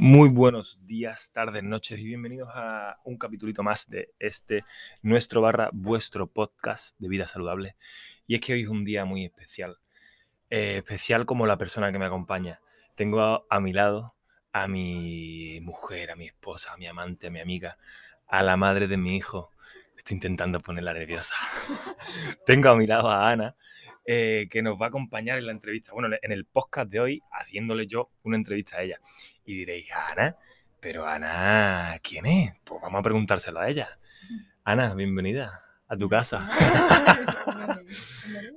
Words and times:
Muy 0.00 0.28
buenos 0.28 0.78
días, 0.86 1.32
tardes, 1.32 1.64
noches 1.64 1.98
y 1.98 2.04
bienvenidos 2.04 2.48
a 2.54 3.00
un 3.02 3.18
capitulito 3.18 3.64
más 3.64 3.90
de 3.90 4.14
este 4.20 4.62
nuestro 5.02 5.40
barra 5.40 5.70
vuestro 5.72 6.28
podcast 6.28 6.96
de 7.00 7.08
vida 7.08 7.26
saludable. 7.26 7.74
Y 8.28 8.36
es 8.36 8.40
que 8.40 8.52
hoy 8.52 8.62
es 8.62 8.68
un 8.68 8.84
día 8.84 9.04
muy 9.04 9.24
especial, 9.24 9.80
eh, 10.50 10.76
especial 10.76 11.26
como 11.26 11.48
la 11.48 11.58
persona 11.58 11.90
que 11.90 11.98
me 11.98 12.04
acompaña. 12.04 12.60
Tengo 12.94 13.44
a, 13.50 13.60
mi 13.60 13.72
lado 13.72 14.14
a 14.52 14.68
mi 14.68 15.58
mujer, 15.62 16.12
a 16.12 16.14
mi 16.14 16.26
esposa, 16.26 16.74
a 16.74 16.76
mi 16.76 16.86
amante, 16.86 17.26
a 17.26 17.30
mi 17.30 17.40
amiga, 17.40 17.76
a 18.28 18.44
la 18.44 18.56
madre 18.56 18.86
de 18.86 18.98
mi 18.98 19.16
hijo. 19.16 19.50
Estoy 19.96 20.14
intentando 20.14 20.60
ponerla 20.60 20.92
nerviosa. 20.92 21.34
Tengo 22.46 22.68
a 22.68 22.76
mi 22.76 22.86
lado 22.86 23.10
a 23.10 23.32
Ana, 23.32 23.56
eh, 24.06 24.46
que 24.48 24.62
nos 24.62 24.80
va 24.80 24.86
a 24.86 24.88
acompañar 24.90 25.38
en 25.38 25.46
la 25.46 25.52
entrevista, 25.52 25.92
bueno, 25.92 26.16
en 26.22 26.30
el 26.30 26.44
podcast 26.44 26.88
de 26.88 27.00
hoy, 27.00 27.22
haciéndole 27.32 27.88
yo 27.88 28.12
una 28.22 28.36
entrevista 28.36 28.78
a 28.78 28.82
ella. 28.82 29.00
Y 29.48 29.54
diréis, 29.54 29.90
Ana, 30.10 30.36
pero 30.78 31.06
Ana, 31.06 31.94
¿quién 32.02 32.26
es? 32.26 32.60
Pues 32.64 32.82
vamos 32.82 33.00
a 33.00 33.02
preguntárselo 33.02 33.58
a 33.58 33.70
ella. 33.70 33.88
Ana, 34.62 34.94
bienvenida 34.94 35.64
a 35.88 35.96
tu 35.96 36.06
casa. 36.06 36.46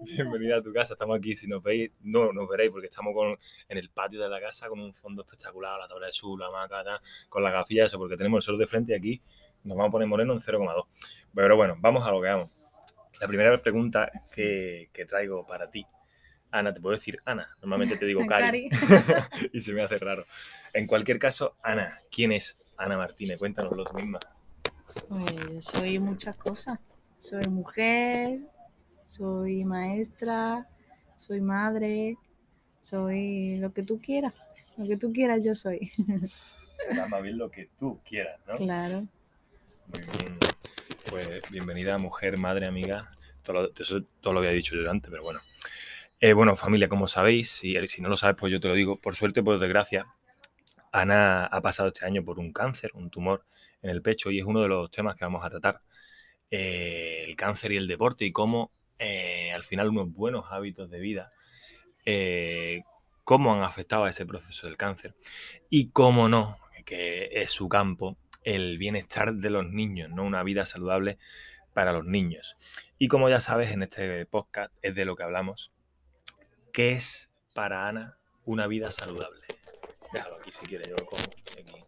bienvenida 0.03 0.57
a 0.57 0.61
tu 0.61 0.73
casa. 0.73 0.95
Estamos 0.95 1.17
aquí, 1.17 1.33
si 1.37 1.47
nos 1.47 1.63
veis, 1.63 1.91
no 2.01 2.33
nos 2.33 2.45
veréis 2.49 2.71
porque 2.71 2.87
estamos 2.87 3.13
con, 3.13 3.39
en 3.69 3.77
el 3.77 3.89
patio 3.89 4.21
de 4.21 4.27
la 4.27 4.41
casa 4.41 4.67
con 4.67 4.81
un 4.81 4.93
fondo 4.93 5.21
espectacular, 5.21 5.79
la 5.79 5.87
tabla 5.87 6.07
de 6.07 6.11
sur, 6.11 6.37
la 6.37 6.51
maca, 6.51 6.83
con 7.29 7.41
la 7.41 7.51
gafilla, 7.51 7.85
eso, 7.85 7.97
porque 7.97 8.17
tenemos 8.17 8.43
el 8.43 8.45
sol 8.47 8.57
de 8.57 8.67
frente 8.67 8.91
y 8.91 8.95
aquí 8.97 9.21
nos 9.63 9.77
vamos 9.77 9.91
a 9.91 9.91
poner 9.93 10.09
moreno 10.09 10.33
en 10.33 10.41
0,2. 10.41 10.87
Pero 11.33 11.55
bueno, 11.55 11.77
vamos 11.79 12.05
a 12.05 12.11
lo 12.11 12.21
que 12.21 12.27
vamos. 12.27 12.53
La 13.21 13.29
primera 13.29 13.57
pregunta 13.59 14.11
que, 14.29 14.89
que 14.91 15.05
traigo 15.05 15.47
para 15.47 15.71
ti, 15.71 15.87
Ana, 16.51 16.73
te 16.73 16.81
puedo 16.81 16.95
decir 16.95 17.19
Ana, 17.25 17.49
normalmente 17.61 17.97
te 17.97 18.05
digo 18.05 18.21
Cari, 18.27 18.69
y 19.53 19.61
se 19.61 19.73
me 19.73 19.81
hace 19.81 19.97
raro. 19.97 20.25
En 20.73 20.87
cualquier 20.87 21.19
caso, 21.19 21.55
Ana, 21.63 21.89
¿quién 22.11 22.31
es 22.31 22.57
Ana 22.77 22.97
Martínez? 22.97 23.37
Cuéntanos 23.37 23.75
lo 23.75 23.83
misma. 23.93 24.19
Pues 25.09 25.65
soy 25.65 25.99
muchas 25.99 26.37
cosas. 26.37 26.79
Soy 27.19 27.47
mujer, 27.47 28.39
soy 29.03 29.63
maestra, 29.63 30.67
soy 31.15 31.39
madre, 31.39 32.17
soy 32.79 33.57
lo 33.57 33.73
que 33.73 33.83
tú 33.83 34.01
quieras. 34.01 34.33
Lo 34.77 34.87
que 34.87 34.97
tú 34.97 35.13
quieras 35.13 35.45
yo 35.45 35.53
soy. 35.53 35.91
Será 36.23 37.07
más 37.07 37.21
bien 37.21 37.37
lo 37.37 37.51
que 37.51 37.69
tú 37.77 37.99
quieras, 38.03 38.39
¿no? 38.47 38.55
Claro. 38.55 39.07
Muy 39.87 40.01
bien. 40.17 40.37
Pues 41.09 41.41
bienvenida, 41.51 41.97
mujer, 41.97 42.37
madre, 42.37 42.67
amiga. 42.67 43.11
Todo 43.43 43.61
lo, 43.61 43.71
eso 43.77 44.01
todo 44.19 44.33
lo 44.33 44.39
había 44.39 44.51
dicho 44.51 44.75
yo 44.75 44.89
antes, 44.89 45.11
pero 45.11 45.23
bueno. 45.23 45.41
Eh, 46.23 46.33
bueno, 46.33 46.55
familia, 46.55 46.87
como 46.87 47.07
sabéis, 47.07 47.49
si, 47.49 47.75
si 47.87 47.99
no 47.99 48.07
lo 48.07 48.15
sabes, 48.15 48.35
pues 48.39 48.51
yo 48.51 48.59
te 48.59 48.67
lo 48.67 48.75
digo, 48.75 49.01
por 49.01 49.15
suerte, 49.15 49.41
por 49.41 49.57
desgracia, 49.57 50.05
Ana 50.91 51.45
ha 51.45 51.61
pasado 51.61 51.87
este 51.89 52.05
año 52.05 52.23
por 52.23 52.37
un 52.37 52.53
cáncer, 52.53 52.91
un 52.93 53.09
tumor 53.09 53.43
en 53.81 53.89
el 53.89 54.03
pecho, 54.03 54.29
y 54.29 54.37
es 54.37 54.45
uno 54.45 54.61
de 54.61 54.67
los 54.67 54.91
temas 54.91 55.15
que 55.15 55.25
vamos 55.25 55.43
a 55.43 55.49
tratar. 55.49 55.81
Eh, 56.51 57.25
el 57.27 57.35
cáncer 57.35 57.71
y 57.71 57.77
el 57.77 57.87
deporte 57.87 58.25
y 58.25 58.31
cómo 58.31 58.71
eh, 58.99 59.51
al 59.51 59.63
final 59.63 59.89
unos 59.89 60.13
buenos 60.13 60.45
hábitos 60.51 60.91
de 60.91 60.99
vida, 60.99 61.31
cómo 63.23 63.55
han 63.55 63.63
afectado 63.63 64.03
a 64.03 64.09
ese 64.09 64.25
proceso 64.27 64.67
del 64.67 64.77
cáncer 64.77 65.15
y 65.69 65.89
cómo 65.89 66.29
no, 66.29 66.57
que 66.85 67.29
es 67.31 67.49
su 67.49 67.67
campo, 67.67 68.17
el 68.43 68.77
bienestar 68.77 69.33
de 69.33 69.49
los 69.49 69.67
niños, 69.71 70.09
¿no? 70.11 70.23
Una 70.23 70.43
vida 70.43 70.65
saludable 70.65 71.17
para 71.73 71.93
los 71.93 72.05
niños. 72.05 72.57
Y 72.99 73.07
como 73.07 73.27
ya 73.27 73.39
sabes, 73.39 73.71
en 73.71 73.81
este 73.81 74.25
podcast 74.27 74.71
es 74.83 74.93
de 74.93 75.05
lo 75.05 75.15
que 75.15 75.23
hablamos. 75.23 75.71
¿Qué 76.73 76.93
es 76.93 77.29
para 77.53 77.87
Ana 77.87 78.17
una 78.45 78.65
vida 78.67 78.91
saludable? 78.91 79.41
Déjalo 80.13 80.37
aquí 80.37 80.51
si 80.51 80.65
quieres, 80.65 80.87
yo 80.87 80.95
lo 80.95 81.05
cojo 81.05 81.21
aquí. 81.23 81.83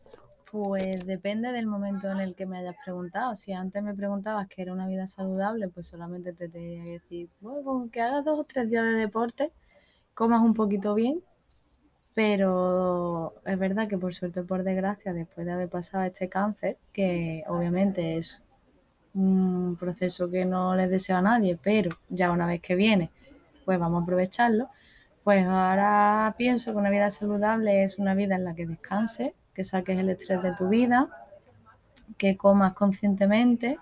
Pues 0.52 1.06
depende 1.06 1.52
del 1.52 1.68
momento 1.68 2.12
en 2.12 2.20
el 2.20 2.36
que 2.36 2.46
me 2.46 2.58
hayas 2.58 2.76
preguntado. 2.84 3.36
Si 3.36 3.54
antes 3.54 3.82
me 3.82 3.96
preguntabas 3.96 4.48
qué 4.48 4.62
era 4.62 4.74
una 4.74 4.86
vida 4.88 5.08
saludable, 5.08 5.70
pues 5.70 5.88
solamente 5.88 6.34
te 6.34 6.50
tenía 6.50 6.84
que 6.84 6.90
decir, 6.92 7.30
bueno, 7.40 7.90
que 7.92 8.02
hagas 8.02 8.26
dos 8.26 8.40
o 8.40 8.44
tres 8.44 8.70
días 8.70 8.84
de 8.84 8.92
deporte, 8.92 9.52
comas 10.14 10.42
un 10.42 10.54
poquito 10.54 10.94
bien, 10.96 11.24
pero 12.14 13.36
es 13.46 13.58
verdad 13.58 13.88
que 13.88 13.98
por 13.98 14.14
suerte 14.14 14.42
o 14.42 14.46
por 14.46 14.64
desgracia, 14.64 15.14
después 15.14 15.46
de 15.46 15.54
haber 15.54 15.70
pasado 15.70 16.04
este 16.04 16.30
cáncer, 16.30 16.78
que 16.92 17.44
obviamente 17.48 18.18
es 18.18 18.44
un 19.14 19.78
proceso 19.80 20.30
que 20.30 20.46
no 20.46 20.76
les 20.76 20.90
deseo 20.90 21.18
a 21.18 21.22
nadie, 21.22 21.58
pero 21.62 21.98
ya 22.10 22.32
una 22.32 22.48
vez 22.48 22.62
que 22.62 22.76
viene, 22.76 23.12
pues 23.66 23.80
vamos 23.80 24.02
a 24.02 24.04
aprovecharlo. 24.04 24.70
Pues 25.24 25.46
ahora 25.46 26.36
pienso 26.38 26.72
que 26.72 26.78
una 26.78 26.90
vida 26.90 27.10
saludable 27.10 27.84
es 27.84 27.98
una 27.98 28.14
vida 28.14 28.36
en 28.36 28.44
la 28.44 28.54
que 28.54 28.66
descanses, 28.66 29.32
que 29.54 29.64
saques 29.64 29.98
el 29.98 30.10
estrés 30.10 30.44
de 30.44 30.54
tu 30.54 30.68
vida, 30.68 31.10
que 32.18 32.36
comas 32.36 32.74
conscientemente, 32.74 33.80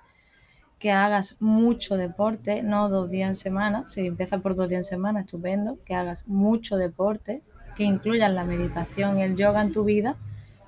que 0.77 0.91
hagas 0.91 1.37
mucho 1.39 1.97
deporte, 1.97 2.63
no 2.63 2.89
dos 2.89 3.09
días 3.09 3.29
en 3.29 3.35
semana, 3.35 3.87
si 3.87 4.07
empieza 4.07 4.39
por 4.39 4.55
dos 4.55 4.67
días 4.67 4.79
en 4.87 4.97
semana, 4.97 5.21
estupendo, 5.21 5.77
que 5.85 5.95
hagas 5.95 6.27
mucho 6.27 6.77
deporte, 6.77 7.43
que 7.75 7.83
incluyas 7.83 8.31
la 8.31 8.43
meditación 8.43 9.19
y 9.19 9.23
el 9.23 9.35
yoga 9.35 9.61
en 9.61 9.71
tu 9.71 9.83
vida 9.83 10.17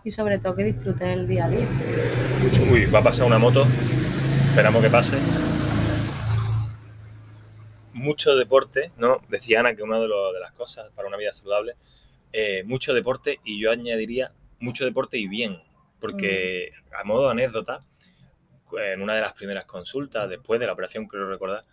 y 0.03 0.11
sobre 0.11 0.37
todo 0.37 0.55
que 0.55 0.63
disfrutes 0.63 1.07
el 1.07 1.27
día 1.27 1.45
a 1.45 1.49
día. 1.49 1.67
Uy, 2.71 2.85
va 2.85 2.99
a 2.99 3.03
pasar 3.03 3.25
una 3.25 3.39
moto, 3.39 3.65
esperamos 4.51 4.81
que 4.83 4.89
pase. 4.89 5.17
Mucho 8.03 8.35
deporte, 8.35 8.91
¿no? 8.97 9.21
Decía 9.29 9.61
Ana 9.61 9.75
que 9.75 9.83
una 9.83 9.99
de, 9.99 10.07
lo, 10.07 10.33
de 10.33 10.39
las 10.39 10.51
cosas 10.51 10.91
para 10.93 11.07
una 11.07 11.17
vida 11.17 11.33
saludable, 11.33 11.75
eh, 12.33 12.63
mucho 12.65 12.93
deporte 12.93 13.39
y 13.45 13.61
yo 13.61 13.71
añadiría 13.71 14.33
mucho 14.59 14.85
deporte 14.85 15.17
y 15.17 15.27
bien, 15.27 15.61
porque 15.99 16.71
mm. 16.91 16.95
a 16.99 17.03
modo 17.03 17.25
de 17.25 17.31
anécdota, 17.31 17.85
en 18.77 19.01
una 19.01 19.15
de 19.15 19.21
las 19.21 19.33
primeras 19.33 19.65
consultas, 19.65 20.29
después 20.29 20.59
de 20.59 20.65
la 20.65 20.73
operación, 20.73 21.07
creo 21.07 21.29
recordar, 21.29 21.63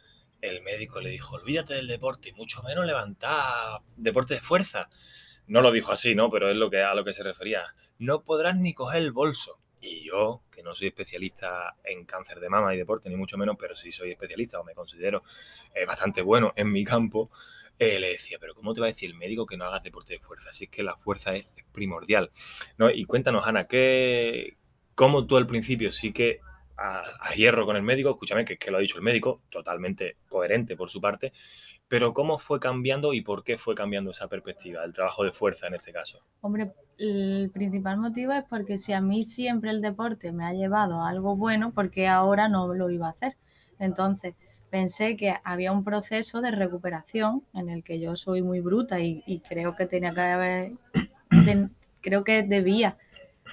el 0.41 0.63
médico 0.63 1.01
le 1.01 1.11
dijo, 1.11 1.37
olvídate 1.37 1.75
del 1.75 1.87
deporte 1.87 2.31
y 2.31 2.33
mucho 2.33 2.63
menos 2.63 2.87
levantar 2.87 3.81
deporte 3.97 4.35
de 4.35 4.41
fuerza. 4.41 4.89
No 5.47 5.63
lo 5.63 5.73
dijo 5.73 5.93
así, 5.93 6.15
¿no? 6.15 6.31
Pero 6.31 6.51
es 6.51 6.57
lo 6.57 6.71
que, 6.71 6.83
a 6.83 6.95
lo 6.95 7.05
que 7.05 7.13
se 7.13 7.23
refería. 7.23 7.65
No 7.99 8.23
podrás 8.23 8.57
ni 8.57 8.73
coger 8.73 9.03
el 9.03 9.13
bolso. 9.13 9.60
Y 9.81 10.05
yo, 10.05 10.43
que 10.51 10.63
no 10.63 10.75
soy 10.75 10.89
especialista 10.89 11.77
en 11.83 12.05
cáncer 12.05 12.39
de 12.41 12.49
mama 12.49 12.75
y 12.75 12.79
deporte, 12.79 13.09
ni 13.09 13.17
mucho 13.17 13.39
menos, 13.39 13.57
pero 13.59 13.75
sí 13.75 13.91
soy 13.91 14.11
especialista 14.11 14.61
o 14.61 14.65
me 14.65 14.75
considero 14.75 15.23
eh, 15.75 15.87
bastante 15.87 16.23
bueno 16.23 16.53
en 16.57 16.71
mi 16.71 16.85
campo, 16.85 17.31
eh, 17.79 17.99
le 17.99 18.11
decía, 18.11 18.39
pero 18.39 18.55
¿cómo 18.55 18.75
te 18.75 18.81
va 18.81 18.87
a 18.87 18.89
decir 18.89 19.09
el 19.09 19.17
médico 19.17 19.47
que 19.47 19.57
no 19.57 19.65
hagas 19.65 19.83
deporte 19.83 20.15
de 20.15 20.21
fuerza? 20.21 20.51
Es 20.51 20.69
que 20.71 20.83
la 20.83 20.97
fuerza 20.97 21.35
es 21.35 21.51
primordial. 21.73 22.31
¿no? 22.77 22.91
Y 22.91 23.05
cuéntanos, 23.07 23.47
Ana, 23.47 23.65
¿qué, 23.65 24.59
¿cómo 24.95 25.27
tú 25.27 25.39
al 25.39 25.47
principio 25.47 25.91
sí 25.91 26.13
que 26.13 26.41
a, 26.77 27.03
hierro 27.35 27.67
con 27.67 27.77
el 27.77 27.83
médico, 27.83 28.11
escúchame, 28.11 28.45
que, 28.45 28.57
que 28.57 28.71
lo 28.71 28.79
ha 28.79 28.81
dicho 28.81 28.97
el 28.97 29.05
médico, 29.05 29.43
totalmente 29.51 30.17
coherente 30.29 30.77
por 30.77 30.91
su 30.91 31.01
parte, 31.01 31.33
pero 31.91 32.15
¿cómo 32.15 32.39
fue 32.39 32.61
cambiando 32.61 33.13
y 33.13 33.21
por 33.21 33.43
qué 33.43 33.59
fue 33.59 33.75
cambiando 33.75 34.13
esa 34.13 34.29
perspectiva, 34.29 34.85
el 34.85 34.93
trabajo 34.93 35.25
de 35.25 35.33
fuerza 35.33 35.67
en 35.67 35.75
este 35.75 35.93
caso? 35.93 36.21
Hombre, 36.41 36.71
el 36.99 37.51
principal 37.53 37.99
motivo 37.99 38.31
es 38.33 38.45
porque 38.45 38.77
si 38.77 38.93
a 38.93 39.01
mí 39.01 39.25
siempre 39.25 39.73
el 39.73 39.81
deporte 39.81 40.31
me 40.31 40.45
ha 40.45 40.53
llevado 40.53 41.01
a 41.01 41.09
algo 41.09 41.35
bueno, 41.35 41.73
porque 41.75 42.07
ahora 42.07 42.49
no 42.49 42.73
lo 42.75 42.91
iba 42.91 43.09
a 43.09 43.11
hacer. 43.11 43.37
Entonces, 43.81 44.37
pensé 44.71 45.17
que 45.17 45.35
había 45.43 45.73
un 45.73 45.83
proceso 45.83 46.41
de 46.41 46.53
recuperación 46.53 47.43
en 47.55 47.69
el 47.69 47.83
que 47.83 47.99
yo 47.99 48.15
soy 48.15 48.41
muy 48.41 48.61
bruta 48.61 49.01
y, 49.01 49.43
creo 49.49 49.75
que 49.75 49.87
tenía 49.87 50.15
que 50.15 50.21
haber, 50.21 50.73
creo 52.03 52.23
que 52.23 52.45
debía 52.45 52.99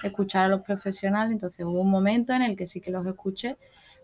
escuchar 0.04 0.44
a 0.44 0.48
los 0.48 0.60
profesionales, 0.60 1.32
entonces 1.32 1.66
hubo 1.66 1.80
un 1.80 1.90
momento 1.90 2.32
en 2.34 2.42
el 2.42 2.54
que 2.54 2.66
sí 2.66 2.80
que 2.80 2.92
los 2.92 3.04
escuché, 3.04 3.56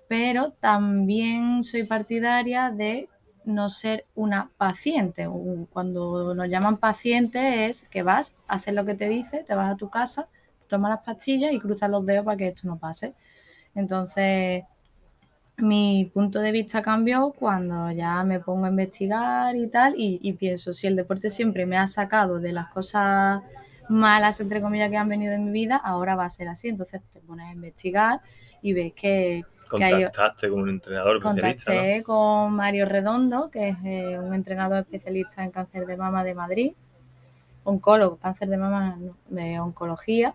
pero 0.08 0.50
también 0.50 1.62
soy 1.62 1.84
partidaria 1.84 2.72
de 2.72 3.08
no 3.44 3.68
ser 3.68 4.06
una 4.14 4.50
paciente. 4.56 5.28
Cuando 5.70 6.34
nos 6.34 6.48
llaman 6.48 6.78
paciente 6.78 7.66
es 7.66 7.84
que 7.84 8.02
vas, 8.02 8.34
haces 8.48 8.74
lo 8.74 8.84
que 8.84 8.94
te 8.94 9.08
dice, 9.08 9.44
te 9.44 9.54
vas 9.54 9.72
a 9.72 9.76
tu 9.76 9.90
casa, 9.90 10.28
te 10.60 10.66
tomas 10.66 10.90
las 10.90 11.00
pastillas 11.00 11.52
y 11.52 11.58
cruzas 11.58 11.90
los 11.90 12.04
dedos 12.06 12.24
para 12.24 12.36
que 12.36 12.48
esto 12.48 12.66
no 12.66 12.78
pase. 12.78 13.14
Entonces, 13.74 14.64
mi 15.56 16.10
punto 16.12 16.40
de 16.40 16.52
vista 16.52 16.82
cambió 16.82 17.32
cuando 17.38 17.90
ya 17.90 18.24
me 18.24 18.40
pongo 18.40 18.66
a 18.66 18.70
investigar 18.70 19.54
y 19.56 19.68
tal, 19.68 19.94
y, 19.96 20.18
y, 20.22 20.32
pienso, 20.34 20.72
si 20.72 20.86
el 20.86 20.96
deporte 20.96 21.30
siempre 21.30 21.66
me 21.66 21.76
ha 21.76 21.86
sacado 21.86 22.40
de 22.40 22.52
las 22.52 22.68
cosas 22.68 23.42
malas, 23.88 24.40
entre 24.40 24.60
comillas, 24.60 24.90
que 24.90 24.96
han 24.96 25.08
venido 25.08 25.34
en 25.34 25.44
mi 25.46 25.52
vida, 25.52 25.76
ahora 25.76 26.16
va 26.16 26.24
a 26.24 26.30
ser 26.30 26.48
así. 26.48 26.68
Entonces 26.68 27.00
te 27.10 27.20
pones 27.20 27.48
a 27.48 27.52
investigar 27.52 28.20
y 28.62 28.72
ves 28.72 28.92
que... 28.94 29.44
Contactaste 29.68 30.48
con 30.48 30.62
un 30.62 30.68
entrenador 30.68 31.16
especialista. 31.16 31.72
Contacté 31.72 31.98
¿no? 31.98 32.04
con 32.04 32.56
Mario 32.56 32.86
Redondo, 32.86 33.50
que 33.50 33.70
es 33.70 33.76
eh, 33.84 34.18
un 34.18 34.34
entrenador 34.34 34.80
especialista 34.80 35.44
en 35.44 35.50
cáncer 35.50 35.86
de 35.86 35.96
mama 35.96 36.24
de 36.24 36.34
Madrid, 36.34 36.72
oncólogo, 37.64 38.16
cáncer 38.16 38.48
de 38.48 38.56
mama 38.56 38.98
de 39.28 39.60
oncología 39.60 40.34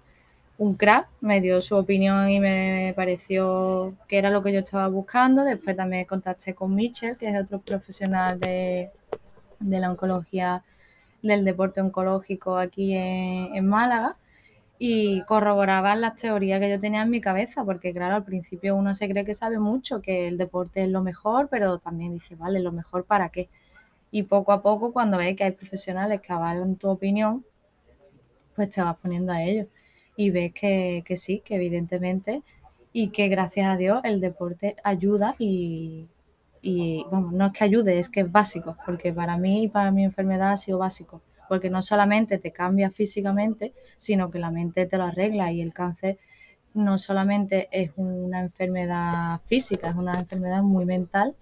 un 0.60 0.76
crack, 0.76 1.08
me 1.22 1.40
dio 1.40 1.62
su 1.62 1.76
opinión 1.78 2.30
y 2.30 2.40
me 2.42 2.94
pareció 2.96 3.96
que 4.10 4.18
era 4.18 4.30
lo 4.30 4.44
que 4.44 4.52
yo 4.52 4.60
estaba 4.60 4.90
buscando. 4.90 5.46
Después 5.46 5.76
también 5.76 6.06
contacté 6.06 6.54
con 6.54 6.76
Michel, 6.76 7.18
que 7.18 7.30
es 7.30 7.42
otro 7.42 7.60
profesional 7.60 8.40
de, 8.40 8.92
de 9.60 9.80
la 9.80 9.90
oncología, 9.90 10.64
del 11.22 11.46
deporte 11.46 11.80
oncológico 11.80 12.58
aquí 12.58 12.94
en, 12.94 13.56
en, 13.56 13.68
Málaga. 13.68 14.18
Y 14.82 15.24
corroboraban 15.24 16.00
las 16.00 16.16
teorías 16.16 16.62
que 16.62 16.70
yo 16.70 16.80
tenía 16.80 17.02
en 17.02 17.10
mi 17.10 17.20
cabeza, 17.20 17.66
porque 17.66 17.94
claro, 17.94 18.16
al 18.16 18.24
principio 18.24 18.78
uno 18.78 18.94
se 18.94 19.10
cree 19.10 19.26
que 19.26 19.34
sabe 19.34 19.60
mucho, 19.60 20.02
que 20.02 20.30
el 20.30 20.38
deporte 20.38 20.84
es 20.84 20.90
lo 20.90 21.02
mejor, 21.04 21.50
pero 21.50 21.80
también 21.80 22.14
dice, 22.14 22.38
vale, 22.38 22.62
lo 22.62 22.72
mejor 22.72 23.04
para 23.04 23.30
qué. 23.30 23.50
Y 24.10 24.24
poco 24.24 24.54
a 24.54 24.62
poco, 24.64 24.94
cuando 24.94 25.18
ves 25.18 25.36
que 25.36 25.44
hay 25.44 25.52
profesionales 25.52 26.22
que 26.22 26.32
avalan 26.32 26.78
tu 26.78 26.90
opinión, 26.90 27.46
pues 28.56 28.70
te 28.70 28.82
vas 28.82 28.96
poniendo 28.98 29.34
a 29.34 29.44
ellos. 29.44 29.68
Y 30.16 30.32
ves 30.32 30.54
que, 30.54 31.04
que 31.06 31.18
sí, 31.18 31.42
que 31.46 31.56
evidentemente, 31.56 32.44
y 32.94 33.10
que 33.10 33.28
gracias 33.28 33.68
a 33.68 33.78
Dios 33.78 34.02
el 34.06 34.22
deporte 34.22 34.78
ayuda 34.84 35.36
y, 35.40 36.08
y, 36.62 37.06
vamos, 37.12 37.34
no 37.34 37.48
es 37.48 37.54
que 37.54 37.64
ayude, 37.66 38.00
es 38.00 38.10
que 38.10 38.22
es 38.22 38.32
básico, 38.32 38.78
porque 38.86 39.14
para 39.14 39.38
mí 39.38 39.64
y 39.64 39.68
para 39.68 39.92
mi 39.92 40.06
enfermedad 40.06 40.54
ha 40.54 40.58
sido 40.58 40.80
básico 40.80 41.22
porque 41.50 41.70
no 41.70 41.82
solamente 41.82 42.38
te 42.38 42.52
cambia 42.52 42.92
físicamente, 42.92 43.74
sino 43.98 44.32
que 44.32 44.40
la 44.40 44.52
mente 44.52 44.86
te 44.86 44.98
lo 44.98 45.04
arregla 45.04 45.52
y 45.52 45.62
el 45.62 45.74
cáncer 45.74 46.20
no 46.74 46.98
solamente 46.98 47.68
es 47.72 47.92
una 47.98 48.40
enfermedad 48.40 49.42
física, 49.46 49.90
es 49.90 49.96
una 49.96 50.20
enfermedad 50.20 50.62
muy 50.62 50.86
mental 50.86 51.36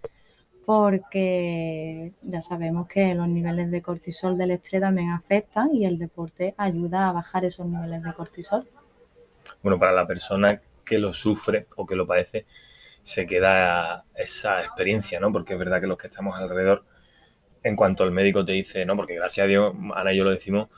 porque 0.65 2.13
ya 2.24 2.42
sabemos 2.42 2.88
que 2.88 3.13
los 3.13 3.27
niveles 3.27 3.71
de 3.71 3.81
cortisol 3.81 4.38
del 4.38 4.51
estrés 4.51 4.81
también 4.81 5.12
afectan 5.12 5.74
y 5.74 5.86
el 5.86 5.98
deporte 5.98 6.56
ayuda 6.57 7.07
a 7.07 7.13
bajar 7.13 7.45
esos 7.45 7.65
niveles 7.65 8.03
de 8.03 8.13
cortisol. 8.13 8.68
Bueno, 9.62 9.80
para 9.80 9.94
la 9.94 10.06
persona 10.06 10.62
que 10.83 10.98
lo 10.98 11.13
sufre 11.13 11.68
o 11.77 11.86
que 11.86 11.95
lo 11.95 12.06
padece, 12.06 12.45
se 13.01 13.25
queda 13.25 14.03
esa 14.15 14.60
experiencia, 14.60 15.19
¿no? 15.19 15.31
Porque 15.31 15.53
es 15.53 15.60
verdad 15.60 15.80
que 15.80 15.88
los 15.88 15.98
que 15.98 16.07
estamos 16.07 16.36
alrededor 16.36 16.83
en 17.67 17.75
cuanto 17.75 18.03
el 18.03 18.11
médico 18.11 18.43
te 18.45 18.53
dice, 18.53 18.85
no, 18.85 18.95
porque 18.95 19.15
gracias 19.15 19.43
a 19.43 19.47
Dios, 19.47 19.73
Ana 19.93 20.13
y 20.13 20.17
yo 20.17 20.23
lo 20.23 20.31
decimos, 20.31 20.69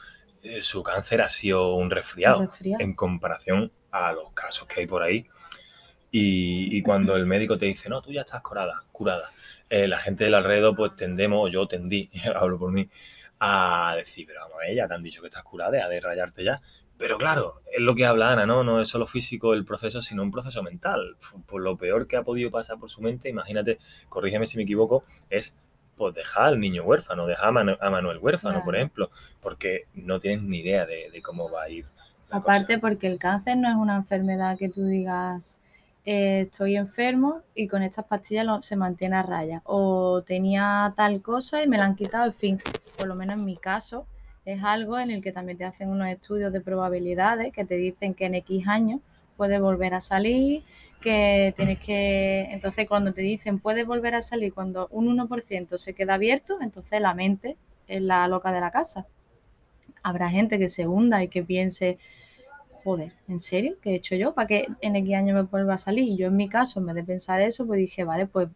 eh, 0.42 0.62
su 0.62 0.84
cáncer 0.84 1.22
ha 1.22 1.30
sido 1.30 1.76
un 1.76 1.90
resfriado, 1.90 2.48
en 2.64 2.94
comparación 2.94 3.72
a 3.92 4.12
los 4.14 4.32
casos 4.32 4.68
que 4.68 4.82
hay 4.82 4.88
por 4.88 5.04
ahí. 5.04 5.28
Y, 6.12 6.82
cuando 6.82 7.16
el 7.16 7.28
médico 7.28 7.56
te 7.58 7.68
dice, 7.68 7.88
no, 7.88 8.02
tú 8.02 8.12
ya 8.12 8.22
estás 8.22 8.42
curada, 8.42 8.84
curada, 8.92 9.30
eh, 9.70 9.88
la 9.88 10.00
gente 10.00 10.24
del 10.24 10.34
alrededor, 10.34 10.76
pues 10.76 10.96
tendemos, 10.96 11.52
yo 11.52 11.68
tendí, 11.68 12.10
hablo 12.36 12.58
por 12.58 12.72
mí, 12.72 12.90
a 13.40 13.94
decir, 13.96 14.26
pero 14.28 14.42
vamos, 14.42 14.58
ella 14.68 14.88
te 14.88 14.96
han 14.96 15.04
dicho 15.04 15.22
que 15.22 15.28
estás 15.28 15.44
curada, 15.44 15.86
a 15.86 15.90
de 15.90 16.02
rayarte 16.02 16.44
ya. 16.44 16.62
Pero 16.98 17.18
claro, 17.18 17.62
es 17.72 17.80
lo 17.80 17.96
que 17.96 18.06
habla 18.06 18.34
Ana, 18.34 18.46
¿no? 18.46 18.64
No 18.64 18.82
es 18.82 18.90
solo 18.90 19.06
físico 19.06 19.54
el 19.54 19.64
proceso, 19.64 20.02
sino 20.02 20.22
un 20.22 20.32
proceso 20.32 20.62
mental. 20.62 21.16
Por 21.46 21.62
lo 21.62 21.78
peor 21.78 22.08
que 22.08 22.18
ha 22.18 22.24
podido 22.24 22.52
pasar 22.52 22.78
por 22.78 22.90
su 22.90 23.02
mente, 23.02 23.30
imagínate, 23.30 23.78
corrígeme 24.10 24.46
si 24.46 24.58
me 24.58 24.64
equivoco, 24.64 25.06
es 25.30 25.56
pues 26.00 26.16
deja 26.16 26.46
al 26.46 26.62
niño 26.62 26.84
huérfano, 26.84 27.28
deja 27.28 27.50
a, 27.50 27.52
Manuel 27.52 28.20
huérfano, 28.20 28.64
por 28.64 28.78
ejemplo, 28.78 29.12
porque 29.42 29.88
no 29.94 30.18
tienes 30.18 30.44
ni 30.44 30.60
idea 30.60 30.86
de, 30.86 31.22
cómo 31.22 31.52
va 31.52 31.64
a 31.64 31.70
ir. 31.70 31.86
Aparte 32.32 32.80
porque 32.80 33.08
el 33.08 33.20
cáncer 33.20 33.58
no 33.58 33.70
es 33.70 33.76
una 33.76 33.98
enfermedad 33.98 34.58
que 34.58 34.70
tú 34.70 34.86
digas, 34.86 35.62
eh, 36.06 36.48
estoy 36.50 36.78
enfermo 36.78 37.42
y 37.54 37.68
con 37.68 37.84
estas 37.84 38.06
pastillas 38.06 38.48
se 38.66 38.78
mantiene 38.78 39.18
a 39.18 39.24
raya, 39.24 39.62
o 39.66 40.24
tenía 40.26 40.94
tal 40.96 41.22
cosa 41.22 41.62
y 41.62 41.68
me 41.68 41.78
la 41.78 41.84
han 41.84 41.96
quitado, 41.96 42.28
en 42.28 42.34
fin, 42.34 42.58
por 42.98 43.08
lo 43.08 43.16
menos 43.16 43.38
en 43.38 43.44
mi 43.44 43.58
caso, 43.58 44.08
es 44.46 44.64
algo 44.64 44.98
en 44.98 45.12
el 45.12 45.22
que 45.22 45.34
también 45.34 45.58
te 45.58 45.66
hacen 45.66 45.90
unos 45.90 46.08
estudios 46.08 46.54
de 46.54 46.62
probabilidades 46.62 47.52
que 47.52 47.66
te 47.66 47.76
dicen 47.76 48.14
que 48.14 48.26
en 48.26 48.36
X 48.36 48.70
años 48.70 49.02
puede 49.36 49.60
volver 49.60 49.94
a 49.96 50.00
salir, 50.02 50.64
que 51.00 51.54
tienes 51.56 51.80
que, 51.80 52.48
entonces 52.52 52.88
cuando 52.88 53.14
te 53.14 53.22
dicen 53.22 53.60
puedes 53.60 53.86
volver 53.86 54.16
a 54.16 54.22
salir, 54.22 54.54
cuando 54.54 54.88
un 54.92 55.08
1% 55.08 55.78
se 55.78 55.94
queda 55.94 56.16
abierto, 56.16 56.58
entonces 56.62 57.02
la 57.02 57.14
mente 57.14 57.58
es 57.88 58.02
la 58.02 58.28
loca 58.28 58.52
de 58.52 58.62
la 58.62 58.72
casa. 58.72 59.08
Habrá 60.04 60.30
gente 60.30 60.60
que 60.60 60.68
se 60.68 60.88
hunda 60.88 61.24
y 61.24 61.28
que 61.28 61.44
piense, 61.44 61.98
joder, 62.72 63.12
¿en 63.28 63.40
serio? 63.40 63.78
¿Qué 63.82 63.92
he 63.92 63.96
hecho 63.96 64.16
yo 64.16 64.34
para 64.34 64.48
que 64.48 64.68
en 64.82 64.96
X 64.96 65.16
año 65.16 65.34
me 65.34 65.44
vuelva 65.44 65.74
a 65.74 65.78
salir? 65.78 66.08
Y 66.08 66.18
yo 66.18 66.28
en 66.28 66.36
mi 66.36 66.48
caso, 66.48 66.80
en 66.80 66.86
vez 66.88 66.96
de 66.96 67.04
pensar 67.04 67.42
eso, 67.42 67.66
pues 67.66 67.80
dije, 67.80 68.04
vale, 68.04 68.28
pues 68.28 68.50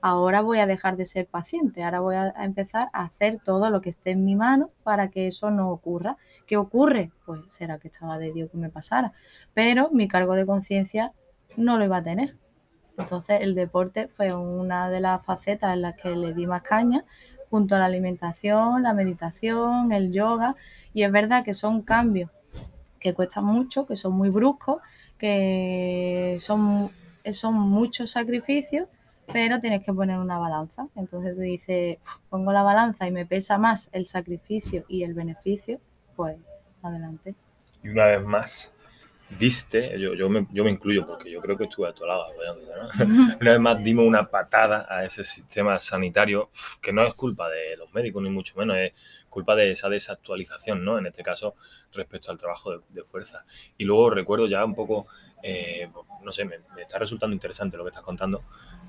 ahora 0.00 0.40
voy 0.40 0.58
a 0.58 0.66
dejar 0.66 0.96
de 0.96 1.04
ser 1.04 1.26
paciente, 1.26 1.84
ahora 1.84 2.00
voy 2.00 2.16
a 2.16 2.34
empezar 2.44 2.88
a 2.92 3.04
hacer 3.04 3.38
todo 3.42 3.70
lo 3.70 3.80
que 3.80 3.88
esté 3.90 4.10
en 4.10 4.24
mi 4.24 4.34
mano 4.34 4.70
para 4.82 5.08
que 5.08 5.28
eso 5.28 5.50
no 5.50 5.70
ocurra. 5.70 6.16
¿Qué 6.46 6.56
ocurre? 6.56 7.12
Pues 7.24 7.40
será 7.48 7.78
que 7.78 7.88
estaba 7.88 8.18
de 8.18 8.32
Dios 8.32 8.50
que 8.50 8.58
me 8.58 8.68
pasara. 8.68 9.12
Pero 9.54 9.90
mi 9.90 10.08
cargo 10.08 10.34
de 10.34 10.44
conciencia 10.44 11.12
no 11.56 11.78
lo 11.78 11.84
iba 11.84 11.98
a 11.98 12.02
tener. 12.02 12.36
Entonces 12.98 13.40
el 13.40 13.54
deporte 13.54 14.08
fue 14.08 14.32
una 14.34 14.90
de 14.90 15.00
las 15.00 15.24
facetas 15.24 15.74
en 15.74 15.82
las 15.82 16.00
que 16.00 16.10
le 16.10 16.34
di 16.34 16.46
más 16.46 16.62
caña, 16.62 17.04
junto 17.50 17.76
a 17.76 17.78
la 17.78 17.86
alimentación, 17.86 18.82
la 18.82 18.94
meditación, 18.94 19.92
el 19.92 20.12
yoga. 20.12 20.56
Y 20.94 21.02
es 21.02 21.12
verdad 21.12 21.44
que 21.44 21.54
son 21.54 21.82
cambios 21.82 22.30
que 22.98 23.14
cuestan 23.14 23.44
mucho, 23.44 23.86
que 23.86 23.96
son 23.96 24.12
muy 24.12 24.30
bruscos, 24.30 24.80
que 25.18 26.36
son, 26.38 26.90
son 27.32 27.54
muchos 27.54 28.10
sacrificios, 28.10 28.88
pero 29.32 29.58
tienes 29.58 29.84
que 29.84 29.92
poner 29.92 30.18
una 30.18 30.38
balanza. 30.38 30.86
Entonces 30.94 31.34
tú 31.34 31.40
dices, 31.40 31.98
pongo 32.30 32.52
la 32.52 32.62
balanza 32.62 33.06
y 33.06 33.10
me 33.10 33.26
pesa 33.26 33.58
más 33.58 33.88
el 33.92 34.06
sacrificio 34.06 34.84
y 34.88 35.02
el 35.02 35.14
beneficio, 35.14 35.80
pues 36.14 36.36
adelante. 36.82 37.34
Y 37.82 37.88
una 37.88 38.06
vez 38.06 38.24
más, 38.24 38.74
diste, 39.38 39.98
yo, 39.98 40.14
yo, 40.14 40.28
me, 40.28 40.46
yo 40.50 40.64
me 40.64 40.70
incluyo 40.70 41.06
porque 41.06 41.30
yo 41.30 41.40
creo 41.40 41.56
que 41.56 41.64
estuve 41.64 41.88
a 41.88 41.92
tu 41.92 42.04
lado, 42.04 42.26
una 43.40 43.50
vez 43.50 43.60
más 43.60 43.82
dimos 43.82 44.06
una 44.06 44.28
patada 44.28 44.86
a 44.88 45.04
ese 45.04 45.24
sistema 45.24 45.78
sanitario 45.78 46.48
que 46.80 46.92
no 46.92 47.04
es 47.04 47.14
culpa 47.14 47.48
de 47.48 47.76
los 47.76 47.92
médicos 47.92 48.22
ni 48.22 48.30
mucho 48.30 48.58
menos, 48.58 48.76
es 48.76 48.92
culpa 49.28 49.54
de 49.54 49.72
esa 49.72 49.88
desactualización, 49.88 50.84
¿no? 50.84 50.98
En 50.98 51.06
este 51.06 51.22
caso, 51.22 51.54
respecto 51.92 52.30
al 52.30 52.38
trabajo 52.38 52.82
de, 52.88 53.02
fuerza. 53.04 53.44
Y 53.78 53.84
luego 53.84 54.10
recuerdo 54.10 54.46
ya 54.46 54.64
un 54.64 54.74
poco, 54.74 55.06
eh, 55.42 55.88
no 56.22 56.32
sé, 56.32 56.44
me, 56.44 56.56
está 56.80 56.98
resultando 56.98 57.34
interesante 57.34 57.76
lo 57.76 57.84
que 57.84 57.90
estás 57.90 58.04
contando, 58.04 58.42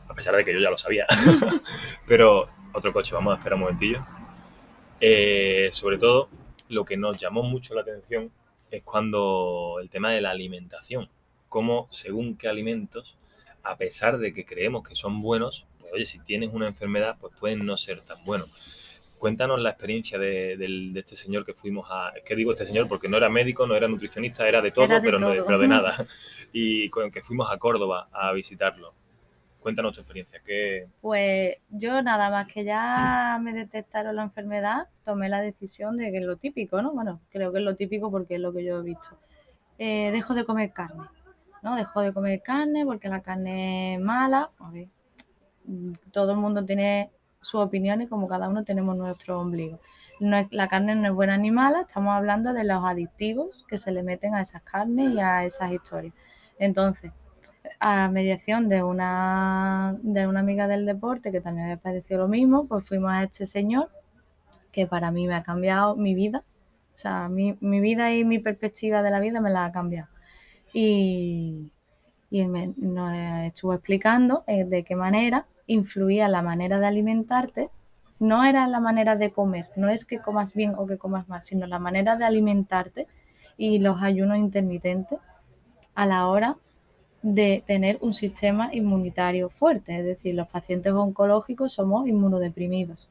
a 0.08 0.14
pesar 0.14 0.36
de 0.36 0.44
que 0.44 0.54
yo 0.54 0.60
ya 0.60 0.70
lo 0.70 0.78
sabía. 0.78 1.06
Pero 2.08 2.50
otro 2.74 2.92
coche, 2.92 3.16
vamos 3.16 3.34
a 3.34 3.38
esperar 3.38 3.56
un 3.56 3.62
momentillo. 3.62 4.06
Eh, 5.00 5.70
sobre 5.72 5.98
todo, 5.98 6.30
lo 6.70 6.84
que 6.86 6.98
nos 6.98 7.20
llamó 7.20 7.44
mucho 7.44 7.74
la 7.76 7.82
atención 7.82 8.32
es 8.78 8.84
cuando 8.84 9.78
el 9.82 9.90
tema 9.90 10.12
de 10.12 10.22
la 10.22 10.32
alimentación, 10.32 11.10
cómo 11.48 11.88
según 11.92 12.38
qué 12.38 12.48
alimentos, 12.48 13.18
a 13.62 13.78
pesar 13.78 14.18
de 14.18 14.34
que 14.34 14.46
creemos 14.46 14.88
que 14.88 14.96
son 14.96 15.22
buenos, 15.22 15.68
pues 15.80 15.94
oye, 15.94 16.06
si 16.06 16.20
tienes 16.20 16.50
una 16.54 16.68
enfermedad, 16.68 17.18
pues 17.20 17.34
pueden 17.40 17.66
no 17.66 17.78
ser 17.78 18.02
tan 18.02 18.24
buenos. 18.24 18.50
Cuéntanos 19.20 19.62
la 19.62 19.70
experiencia 19.70 20.18
de, 20.18 20.58
este 20.96 21.16
señor 21.16 21.46
que 21.46 21.54
fuimos 21.54 21.88
a... 21.90 22.12
Que 22.26 22.36
digo 22.36 22.52
este 22.52 22.66
señor 22.66 22.90
porque 22.90 23.08
no 23.08 23.16
era 23.16 23.30
médico, 23.30 23.66
no 23.66 23.76
era 23.76 23.88
nutricionista, 23.88 24.50
era 24.50 24.62
de 24.62 24.72
todo, 24.72 24.88
pero, 25.02 25.20
No, 25.20 25.30
pero 25.46 25.60
de 25.60 25.68
nada. 25.70 26.06
Y 26.52 26.90
con 26.90 27.10
que 27.12 27.22
fuimos 27.22 27.50
a 27.50 27.58
Córdoba 27.58 28.10
a 28.12 28.34
visitarlo. 28.34 28.94
Cuéntanos 29.64 29.94
tu 29.96 30.02
experiencia. 30.02 30.42
¿qué... 30.46 30.90
Pues 31.00 31.56
yo 31.70 32.02
nada 32.02 32.30
más 32.30 32.52
que 32.52 32.66
ya 32.66 33.40
me 33.42 33.54
detectaron 33.54 34.18
la 34.18 34.24
enfermedad, 34.24 34.90
tomé 35.06 35.30
la 35.30 35.40
decisión 35.40 35.96
de 35.96 36.12
que 36.12 36.18
es 36.18 36.24
lo 36.26 36.36
típico, 36.36 36.82
¿no? 36.82 36.92
Bueno, 36.92 37.22
creo 37.32 37.54
que 37.54 37.60
es 37.60 37.64
lo 37.64 37.74
típico 37.74 38.12
porque 38.12 38.36
es 38.36 38.42
lo 38.42 38.52
que 38.52 38.66
yo 38.66 38.80
he 38.80 38.84
visto. 38.84 39.18
Eh, 39.80 40.12
dejo 40.12 40.34
de 40.34 40.44
comer 40.44 40.74
carne, 40.74 41.06
¿no? 41.62 41.78
Dejo 41.78 42.02
de 42.02 42.14
comer 42.14 42.42
carne 42.42 42.86
porque 42.86 43.08
la 43.08 43.22
carne 43.22 43.96
es 43.96 44.02
mala. 44.02 44.52
Todo 46.12 46.32
el 46.32 46.38
mundo 46.38 46.66
tiene 46.66 47.10
su 47.40 47.58
opinión 47.58 48.02
y 48.02 48.08
como 48.08 48.28
cada 48.28 48.50
uno 48.50 48.66
tenemos 48.66 48.98
nuestro 48.98 49.40
ombligo. 49.40 49.80
No 50.20 50.46
la 50.52 50.68
carne 50.68 50.96
no 50.96 51.08
es 51.08 51.14
buena 51.14 51.38
ni 51.38 51.52
mala, 51.52 51.82
estamos 51.82 52.14
hablando 52.14 52.52
de 52.54 52.66
los 52.66 52.84
adictivos 52.84 53.66
que 53.68 53.78
se 53.78 53.94
le 53.94 54.04
meten 54.04 54.36
a 54.36 54.42
esas 54.42 54.62
carnes 54.62 55.14
y 55.14 55.20
a 55.20 55.46
esas 55.46 55.72
historias. 55.72 56.14
Entonces, 56.60 57.12
a 57.80 58.10
mediación 58.10 58.70
de 58.70 58.84
una, 58.84 59.98
de 60.02 60.28
una 60.28 60.42
amiga 60.42 60.68
del 60.68 60.86
deporte 60.86 61.32
que 61.32 61.42
también 61.42 61.68
me 61.68 61.78
pareció 61.78 62.18
lo 62.18 62.28
mismo, 62.28 62.66
pues 62.68 62.86
fuimos 62.86 63.12
a 63.12 63.24
este 63.24 63.46
señor 63.46 63.90
que 64.72 64.88
para 64.88 65.12
mí 65.12 65.28
me 65.28 65.36
ha 65.36 65.44
cambiado 65.44 65.96
mi 65.96 66.16
vida. 66.16 66.44
O 66.96 66.98
sea, 66.98 67.30
mi, 67.30 67.54
vida 67.62 68.14
y 68.14 68.24
mi 68.24 68.40
perspectiva 68.40 69.02
de 69.02 69.12
la 69.12 69.20
vida 69.20 69.42
me 69.42 69.50
la 69.50 69.66
ha 69.66 69.72
cambiado. 69.72 70.10
Y, 70.74 71.72
y 72.30 72.48
me, 72.48 72.74
nos 72.78 73.14
estuvo 73.46 73.74
explicando 73.74 74.44
eh, 74.48 74.66
de 74.66 74.84
qué 74.84 74.96
manera 74.96 75.46
influía 75.68 76.28
la 76.28 76.42
manera 76.42 76.80
de 76.80 76.88
alimentarte. 76.88 77.70
No 78.20 78.44
era 78.44 78.68
la 78.68 78.80
manera 78.80 79.16
de 79.16 79.32
comer, 79.32 79.70
no 79.76 79.90
es 79.90 80.06
que 80.06 80.20
comas 80.20 80.54
bien 80.54 80.74
o 80.78 80.88
que 80.88 80.98
comas 80.98 81.28
más, 81.28 81.46
sino 81.46 81.68
la 81.68 81.80
manera 81.80 82.16
de 82.16 82.26
alimentarte 82.26 83.08
y 83.58 83.80
los 83.80 84.02
ayunos 84.02 84.38
intermitentes 84.38 85.20
a 85.96 86.06
la 86.06 86.28
hora 86.28 86.58
de 87.24 87.64
tener 87.66 87.98
un 88.02 88.14
sistema 88.14 88.70
inmunitario 88.74 89.50
fuerte, 89.50 89.98
es 89.98 90.04
decir, 90.04 90.36
los 90.36 90.48
pacientes 90.48 90.92
oncológicos 90.92 91.72
somos 91.72 92.06
inmunodeprimidos. 92.08 93.10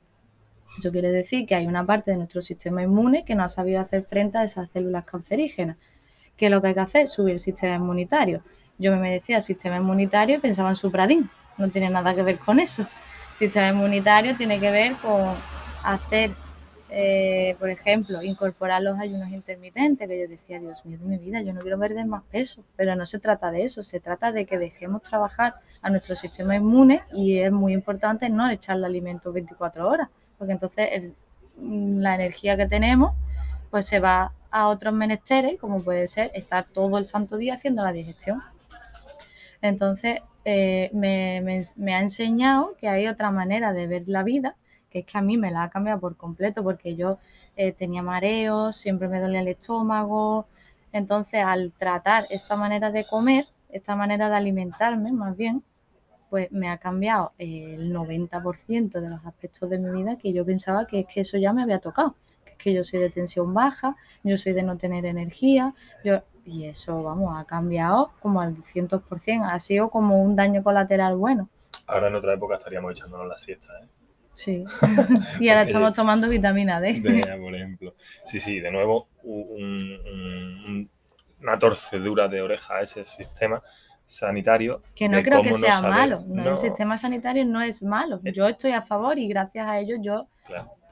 Eso 0.76 0.92
quiere 0.92 1.10
decir 1.10 1.46
que 1.46 1.54
hay 1.54 1.66
una 1.66 1.84
parte 1.84 2.10
de 2.12 2.18
nuestro 2.18 2.42
sistema 2.42 2.82
inmune 2.82 3.24
que 3.24 3.34
no 3.34 3.42
ha 3.42 3.48
sabido 3.48 3.80
hacer 3.80 4.04
frente 4.04 4.38
a 4.38 4.44
esas 4.44 4.70
células 4.70 5.04
cancerígenas. 5.04 5.78
¿Qué 6.36 6.46
es 6.46 6.50
lo 6.50 6.60
que 6.60 6.68
hay 6.68 6.74
que 6.74 6.80
hacer? 6.80 7.08
Subir 7.08 7.34
el 7.34 7.40
sistema 7.40 7.76
inmunitario. 7.76 8.42
Yo 8.78 8.94
me 8.96 9.10
decía 9.10 9.40
sistema 9.40 9.76
inmunitario 9.76 10.40
pensaba 10.40 10.68
en 10.68 10.76
supradín. 10.76 11.30
No 11.56 11.68
tiene 11.68 11.88
nada 11.88 12.14
que 12.14 12.22
ver 12.22 12.38
con 12.38 12.60
eso. 12.60 12.86
sistema 13.38 13.68
inmunitario 13.68 14.36
tiene 14.36 14.60
que 14.60 14.70
ver 14.70 14.92
con 14.94 15.34
hacer 15.84 16.30
eh, 16.94 17.56
por 17.58 17.70
ejemplo, 17.70 18.22
incorporar 18.22 18.82
los 18.82 18.98
ayunos 18.98 19.30
intermitentes, 19.30 20.06
que 20.06 20.20
yo 20.20 20.28
decía, 20.28 20.60
Dios 20.60 20.84
mío 20.84 20.98
de 20.98 21.06
mi 21.06 21.18
vida, 21.18 21.40
yo 21.40 21.52
no 21.52 21.60
quiero 21.62 21.78
perder 21.78 22.06
más 22.06 22.22
peso, 22.30 22.64
pero 22.76 22.94
no 22.94 23.06
se 23.06 23.18
trata 23.18 23.50
de 23.50 23.64
eso, 23.64 23.82
se 23.82 23.98
trata 23.98 24.30
de 24.30 24.44
que 24.44 24.58
dejemos 24.58 25.02
trabajar 25.02 25.54
a 25.80 25.90
nuestro 25.90 26.14
sistema 26.14 26.54
inmune 26.54 27.02
y 27.12 27.38
es 27.38 27.50
muy 27.50 27.72
importante 27.72 28.28
no 28.28 28.48
echarle 28.50 28.86
alimentos 28.86 29.32
24 29.32 29.88
horas, 29.88 30.08
porque 30.36 30.52
entonces 30.52 31.10
la 31.58 32.14
energía 32.14 32.56
que 32.56 32.66
tenemos 32.66 33.14
pues 33.70 33.86
se 33.86 33.98
va 33.98 34.34
a 34.50 34.68
otros 34.68 34.92
menesteres, 34.92 35.58
como 35.58 35.82
puede 35.82 36.06
ser 36.06 36.30
estar 36.34 36.64
todo 36.64 36.98
el 36.98 37.06
santo 37.06 37.38
día 37.38 37.54
haciendo 37.54 37.82
la 37.82 37.92
digestión. 37.92 38.38
Entonces, 39.62 40.20
eh, 40.44 40.90
me, 40.92 41.94
ha 41.94 42.00
enseñado 42.00 42.76
que 42.78 42.88
hay 42.88 43.08
otra 43.08 43.30
manera 43.30 43.72
de 43.72 43.86
ver 43.86 44.02
la 44.06 44.22
vida, 44.22 44.56
que 44.92 45.00
es 45.00 45.06
que 45.06 45.18
a 45.18 45.22
mí 45.22 45.38
me 45.38 45.50
la 45.50 45.64
ha 45.64 45.70
cambiado 45.70 45.98
por 45.98 46.16
completo, 46.16 46.62
porque 46.62 46.94
yo 46.94 47.18
eh, 47.56 47.72
tenía 47.72 48.02
mareos, 48.02 48.76
siempre 48.76 49.08
me 49.08 49.20
dolía 49.20 49.40
el 49.40 49.48
estómago. 49.48 50.46
Entonces, 50.92 51.42
al 51.44 51.72
tratar 51.72 52.26
esta 52.30 52.56
manera 52.56 52.90
de 52.90 53.04
comer, 53.06 53.46
esta 53.70 53.96
manera 53.96 54.28
de 54.28 54.36
alimentarme, 54.36 55.12
más 55.12 55.36
bien, 55.36 55.64
pues 56.28 56.52
me 56.52 56.68
ha 56.68 56.78
cambiado 56.78 57.32
el 57.38 57.92
90% 57.92 59.00
de 59.00 59.08
los 59.08 59.24
aspectos 59.24 59.68
de 59.70 59.78
mi 59.78 59.90
vida 60.02 60.16
que 60.16 60.32
yo 60.32 60.44
pensaba 60.44 60.86
que 60.86 61.00
es 61.00 61.06
que 61.06 61.20
eso 61.20 61.38
ya 61.38 61.52
me 61.52 61.62
había 61.62 61.78
tocado, 61.78 62.14
que 62.44 62.52
es 62.52 62.56
que 62.56 62.74
yo 62.74 62.84
soy 62.84 63.00
de 63.00 63.10
tensión 63.10 63.52
baja, 63.52 63.96
yo 64.22 64.36
soy 64.36 64.52
de 64.52 64.62
no 64.62 64.76
tener 64.76 65.04
energía, 65.04 65.74
yo 66.04 66.22
y 66.44 66.64
eso, 66.64 67.02
vamos, 67.02 67.38
ha 67.38 67.44
cambiado 67.44 68.12
como 68.20 68.40
al 68.40 68.56
100%, 68.56 69.48
ha 69.48 69.58
sido 69.60 69.90
como 69.90 70.22
un 70.22 70.34
daño 70.34 70.62
colateral 70.62 71.16
bueno. 71.16 71.48
Ahora 71.86 72.08
en 72.08 72.14
otra 72.16 72.34
época 72.34 72.56
estaríamos 72.56 72.92
echándonos 72.92 73.28
la 73.28 73.38
siesta, 73.38 73.72
¿eh? 73.80 73.86
Sí, 74.34 74.64
y 75.40 75.48
ahora 75.48 75.62
estamos 75.62 75.92
tomando 75.92 76.28
vitamina 76.28 76.80
D. 76.80 77.02
por 77.38 77.54
ejemplo. 77.54 77.94
Sí, 78.24 78.40
sí, 78.40 78.60
de 78.60 78.70
nuevo, 78.70 79.08
una 81.40 81.58
torcedura 81.58 82.28
de 82.28 82.40
oreja 82.40 82.76
a 82.76 82.82
ese 82.82 83.04
sistema 83.04 83.62
sanitario. 84.06 84.82
Que 84.94 85.08
no 85.08 85.22
creo 85.22 85.42
que 85.42 85.52
sea 85.52 85.80
malo, 85.82 86.24
el 86.44 86.56
sistema 86.56 86.96
sanitario 86.96 87.44
no 87.44 87.60
es 87.62 87.82
malo. 87.82 88.20
Yo 88.24 88.46
estoy 88.46 88.72
a 88.72 88.82
favor 88.82 89.18
y 89.18 89.28
gracias 89.28 89.66
a 89.66 89.78
ello 89.78 89.96
yo 90.00 90.28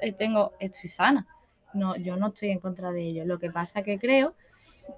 eh, 0.01 0.13
tengo, 0.13 0.53
estoy 0.59 0.91
sana. 0.91 1.27
No, 1.73 1.97
yo 1.97 2.17
no 2.17 2.29
estoy 2.29 2.51
en 2.51 2.59
contra 2.59 2.91
de 2.91 3.03
ello. 3.03 3.25
Lo 3.25 3.39
que 3.39 3.51
pasa 3.51 3.83
que 3.83 3.99
creo 3.99 4.35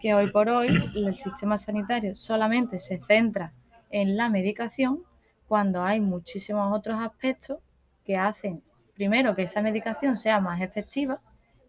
que 0.00 0.14
hoy 0.14 0.30
por 0.30 0.49
hoy 0.49 0.68
el 0.94 1.14
sistema 1.14 1.58
sanitario 1.58 2.14
solamente 2.14 2.78
se 2.78 2.99
centra 2.99 3.52
en 3.90 4.16
la 4.16 4.30
medicación 4.30 5.04
cuando 5.46 5.82
hay 5.82 6.00
muchísimos 6.00 6.75
otros 6.76 6.99
aspectos 6.99 7.58
que 8.04 8.16
hacen, 8.16 8.62
primero, 8.94 9.35
que 9.35 9.42
esa 9.42 9.62
medicación 9.62 10.16
sea 10.16 10.40
más 10.40 10.61
efectiva 10.61 11.21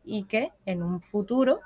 y 0.03 0.23
que 0.23 0.51
en 0.65 0.83
un 0.83 1.01
futuro 1.01 1.59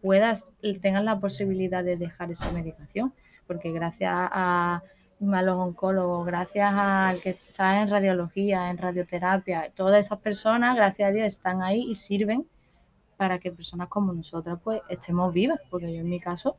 puedas, 0.00 0.48
tengas 0.80 1.04
la 1.04 1.20
posibilidad 1.20 1.84
de 1.84 1.96
dejar 1.96 2.30
esa 2.30 2.50
medicación 2.52 3.12
porque 3.48 3.72
gracias 3.72 4.12
a, 4.14 4.82
los 5.20 5.56
oncólogos, 5.56 6.24
gracias 6.24 6.72
al 6.72 7.20
que 7.20 7.30
está 7.30 7.82
en 7.82 7.90
radiología, 7.90 8.70
en 8.70 8.78
radioterapia, 8.78 9.72
todas 9.74 10.06
esas 10.06 10.20
personas, 10.20 10.76
gracias 10.76 11.08
a 11.08 11.12
Dios, 11.12 11.26
están 11.26 11.62
ahí 11.62 11.84
y 11.88 11.96
sirven 11.96 12.46
para 13.16 13.40
que 13.40 13.50
personas 13.50 13.88
como 13.88 14.12
nosotras 14.12 14.60
pues 14.62 14.80
estemos 14.88 15.34
vivas, 15.34 15.58
porque 15.70 15.92
yo 15.92 16.00
en 16.00 16.08
mi 16.08 16.20
caso, 16.20 16.56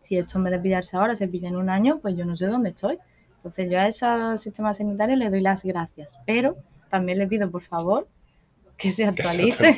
si 0.00 0.18
esto 0.18 0.40
me 0.40 0.50
de 0.50 0.58
pillarse 0.58 0.96
ahora, 0.96 1.14
se 1.14 1.28
pilla 1.28 1.48
en 1.48 1.56
un 1.56 1.70
año, 1.70 2.00
pues 2.00 2.16
yo 2.16 2.24
no 2.24 2.34
sé 2.34 2.46
dónde 2.46 2.70
estoy. 2.70 2.98
Entonces 3.46 3.70
yo 3.70 3.78
a 3.78 3.86
esos 3.86 4.40
sistemas 4.40 4.78
sanitarios 4.78 5.16
les 5.20 5.30
doy 5.30 5.40
las 5.40 5.62
gracias, 5.62 6.18
pero 6.26 6.56
también 6.88 7.18
les 7.18 7.28
pido 7.28 7.48
por 7.48 7.62
favor 7.62 8.08
que 8.76 8.90
se 8.90 9.04
actualice 9.06 9.76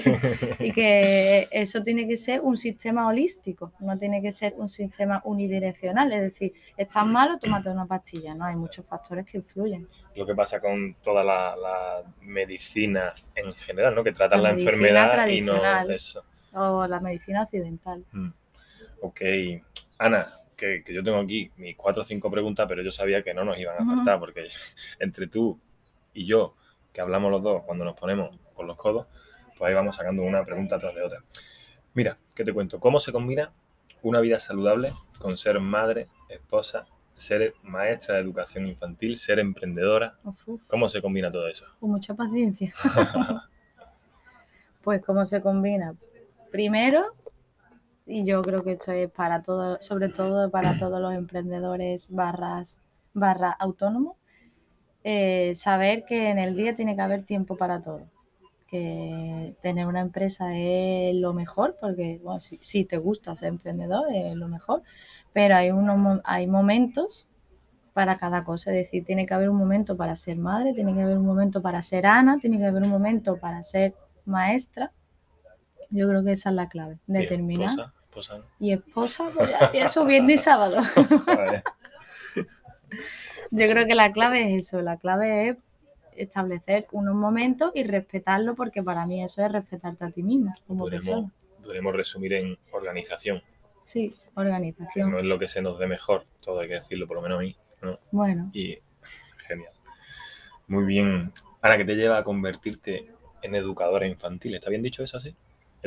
y 0.59 0.73
que 0.73 1.49
eso 1.51 1.83
tiene 1.83 2.09
que 2.09 2.17
ser 2.17 2.41
un 2.41 2.57
sistema 2.57 3.07
holístico, 3.07 3.73
no 3.81 3.99
tiene 3.99 4.23
que 4.23 4.33
ser 4.33 4.55
un 4.57 4.69
sistema 4.69 5.21
unidireccional, 5.23 6.11
es 6.15 6.23
decir, 6.23 6.55
estás 6.79 7.07
malo, 7.07 7.39
tómate 7.39 7.69
una 7.69 7.85
pastilla, 7.85 8.35
no, 8.35 8.47
hay 8.47 8.57
muchos 8.57 8.87
factores 8.87 9.27
que 9.27 9.37
influyen. 9.37 9.87
Lo 10.17 10.25
que 10.25 10.35
pasa 10.35 10.61
con 10.61 10.95
toda 11.03 11.23
la, 11.23 12.03
medicina 12.23 13.13
en 13.35 13.53
general, 13.53 13.95
¿no? 13.95 14.03
Que 14.03 14.13
tratan 14.13 14.43
la, 14.43 14.51
enfermedad 14.51 15.27
y 15.27 15.43
no 15.43 15.61
eso. 15.91 16.25
O 16.55 16.87
la 16.87 17.01
medicina 17.01 17.43
occidental. 17.43 18.03
Mm. 18.13 18.31
Ok, 19.03 19.21
Ana, 19.99 20.33
que, 20.59 20.83
yo 20.93 21.03
tengo 21.03 21.19
aquí 21.19 21.51
mis 21.57 21.77
cuatro 21.77 22.03
o 22.03 22.05
cinco 22.05 22.31
preguntas, 22.31 22.67
pero 22.69 22.83
yo 22.83 22.91
sabía 22.91 23.23
que 23.23 23.33
no 23.33 23.45
nos 23.45 23.59
iban 23.59 23.77
a 23.81 23.87
faltar, 23.87 24.19
porque 24.19 24.49
entre 24.99 25.29
tú 25.29 25.59
y 26.13 26.27
yo, 26.27 26.55
que 26.93 27.01
hablamos 27.01 27.31
los 27.31 27.43
dos 27.43 27.63
cuando 27.65 27.85
nos 27.85 27.99
ponemos 27.99 28.37
con 28.55 28.67
los 28.67 28.77
codos, 28.77 29.07
pues 29.57 29.69
ahí 29.69 29.75
vamos 29.75 29.97
sacando 29.97 30.23
una 30.23 30.45
pregunta 30.45 30.79
tras 30.79 30.95
de 30.95 31.03
otra. 31.03 31.23
Mira, 31.95 32.19
¿qué 32.35 32.45
te 32.45 32.53
cuento? 32.53 32.79
¿Cómo 32.81 32.99
se 32.99 33.13
combina 33.13 33.53
una 34.03 34.21
vida 34.21 34.39
saludable 34.39 34.93
con 35.19 35.37
ser 35.37 35.61
madre, 35.61 36.09
esposa, 36.29 36.87
ser 37.15 37.55
maestra 37.63 38.17
de 38.17 38.23
educación 38.23 38.67
infantil, 38.67 39.17
ser 39.17 39.39
emprendedora? 39.39 40.19
¿Cómo 40.67 40.89
se 40.89 41.01
combina 41.01 41.31
todo 41.31 41.49
eso? 41.49 41.65
Con 41.79 41.91
mucha 41.91 42.15
paciencia. 42.15 42.75
pues 44.83 45.05
cómo 45.05 45.25
se 45.25 45.41
combina. 45.41 45.95
Primero, 46.51 47.15
y 48.09 48.25
yo 48.25 48.43
creo 48.43 48.65
que 48.65 48.73
esto 48.73 48.93
es 48.93 49.11
para 49.11 49.43
todos, 49.43 49.85
sobre 49.85 50.09
todo 50.09 50.51
para 50.51 50.79
todos 50.79 51.01
los 51.01 51.15
emprendedores 51.15 52.11
barras, 52.11 52.81
barra 53.15 53.51
autónomos, 53.51 54.17
eh, 55.05 55.53
saber 55.55 56.05
que 56.05 56.31
en 56.31 56.39
el 56.39 56.57
día 56.57 56.75
tiene 56.75 56.97
que 56.97 57.03
haber 57.03 57.25
tiempo 57.25 57.57
para 57.57 57.81
todo 57.81 58.07
que 58.69 59.57
tener 59.63 59.87
una 59.87 60.01
empresa 60.01 60.55
es 60.55 61.15
lo 61.15 61.33
mejor, 61.33 61.77
porque 61.81 62.21
bueno, 62.23 62.39
si, 62.39 62.85
te 62.85 62.99
gusta 62.99 63.35
ser 63.35 63.49
emprendedor 63.49 64.13
es 64.13 64.37
lo 64.37 64.47
mejor, 64.47 64.83
pero 65.33 65.57
hay, 65.57 65.71
unos, 65.71 66.21
hay 66.25 66.47
momentos 66.47 67.29
para 67.95 68.19
cada 68.19 68.45
cosa, 68.45 68.71
es 68.71 68.77
decir, 68.77 69.05
tiene 69.05 69.27
que 69.27 69.35
haber 69.35 69.49
un 69.49 69.57
momento 69.57 69.97
para 69.97 70.15
ser 70.15 70.37
madre, 70.37 70.75
tiene 70.75 70.95
que 70.95 71.01
haber 71.01 71.17
un 71.17 71.25
momento 71.25 71.63
para 71.63 71.81
ser 71.83 72.07
Ana, 72.07 72.39
tiene 72.39 72.59
que 72.59 72.67
haber 72.67 72.83
un 72.83 72.91
momento 72.91 73.39
para 73.39 73.63
ser 73.63 73.95
maestra. 74.27 74.93
Yo 75.91 76.07
creo 76.09 76.23
que 76.23 76.33
esa 76.33 76.51
es 76.51 76.55
la 76.55 76.69
clave, 76.69 76.99
determinar. 77.07 77.93
Esposa, 78.21 78.43
Y 78.59 78.73
esposa, 78.73 79.31
pues 79.35 79.55
así 79.61 79.79
eso 79.79 80.05
viernes 80.05 80.41
y 80.41 80.43
sábado. 80.43 80.77
Yo 83.51 83.71
creo 83.71 83.87
que 83.87 83.95
la 83.95 84.13
clave 84.13 84.55
es 84.55 84.67
eso, 84.67 84.83
la 84.83 84.97
clave 84.99 85.49
es 85.49 85.57
establecer 86.17 86.87
unos 86.93 87.15
momentos 87.15 87.71
y 87.75 87.85
respetarlo, 87.85 88.55
porque 88.55 88.83
para 88.83 89.07
mí 89.07 89.23
eso 89.23 89.45
es 89.45 89.53
respetarte 89.53 90.05
a 90.05 90.11
ti 90.11 90.23
misma 90.23 90.53
como 90.67 90.87
persona. 90.87 91.31
Podemos 91.63 91.95
resumir 91.95 92.35
en 92.35 92.59
organización. 92.73 93.43
Sí, 93.81 94.15
organización. 94.35 95.11
No 95.11 95.19
es 95.19 95.25
lo 95.25 95.39
que 95.39 95.49
se 95.49 95.63
nos 95.63 95.79
dé 95.79 95.87
mejor, 95.87 96.25
todo 96.41 96.61
hay 96.61 96.69
que 96.69 96.75
decirlo, 96.75 97.07
por 97.07 97.17
lo 97.17 97.23
menos 97.23 97.39
a 97.39 97.43
mí. 97.43 97.57
Bueno. 98.11 98.51
Y 98.53 98.79
genial. 99.47 99.73
Muy 100.67 100.85
bien. 100.85 101.33
Ana, 101.63 101.77
¿qué 101.77 101.85
te 101.85 101.95
lleva 101.95 102.19
a 102.19 102.25
convertirte 102.25 103.13
en 103.43 103.55
educadora 103.55 104.07
infantil? 104.07 104.55
¿Está 104.55 104.71
bien 104.71 104.83
dicho 104.83 105.03
eso 105.03 105.17
así? 105.17 105.35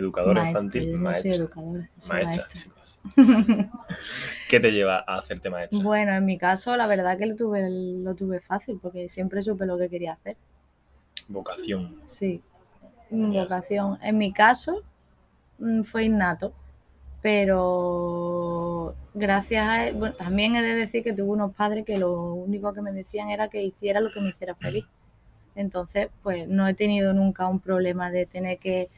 Educadora 0.01 0.49
infantil. 0.49 1.01
no 1.01 1.13
soy 1.13 1.31
educadora, 1.31 1.89
maestra. 2.09 2.47
¿Qué 4.49 4.59
te 4.59 4.71
lleva 4.71 5.03
a 5.07 5.17
hacerte 5.17 5.49
maestra? 5.49 5.79
Bueno, 5.81 6.13
en 6.13 6.25
mi 6.25 6.37
caso, 6.37 6.75
la 6.75 6.87
verdad 6.87 7.17
que 7.17 7.25
lo 7.25 7.35
tuve, 7.35 7.69
lo 7.69 8.15
tuve 8.15 8.39
fácil, 8.39 8.79
porque 8.81 9.09
siempre 9.09 9.41
supe 9.41 9.65
lo 9.65 9.77
que 9.77 9.89
quería 9.89 10.13
hacer. 10.13 10.37
Vocación. 11.27 12.01
Sí, 12.05 12.41
vocación. 13.09 13.97
En 14.01 14.17
mi 14.17 14.33
caso, 14.33 14.83
mm, 15.59 15.83
fue 15.83 16.05
innato, 16.05 16.53
pero 17.21 18.95
gracias 19.13 19.67
a 19.67 19.87
él, 19.87 19.95
bueno, 19.95 20.15
también 20.15 20.55
he 20.55 20.61
de 20.61 20.75
decir 20.75 21.03
que 21.03 21.13
tuve 21.13 21.29
unos 21.29 21.53
padres 21.53 21.85
que 21.85 21.97
lo 21.97 22.33
único 22.33 22.73
que 22.73 22.81
me 22.81 22.91
decían 22.91 23.29
era 23.29 23.49
que 23.49 23.61
hiciera 23.63 23.99
lo 24.01 24.11
que 24.11 24.21
me 24.21 24.29
hiciera 24.29 24.55
feliz. 24.55 24.85
Entonces, 25.55 26.09
pues 26.23 26.47
no 26.47 26.67
he 26.67 26.73
tenido 26.73 27.13
nunca 27.13 27.47
un 27.47 27.59
problema 27.59 28.09
de 28.09 28.25
tener 28.25 28.57
que 28.57 28.89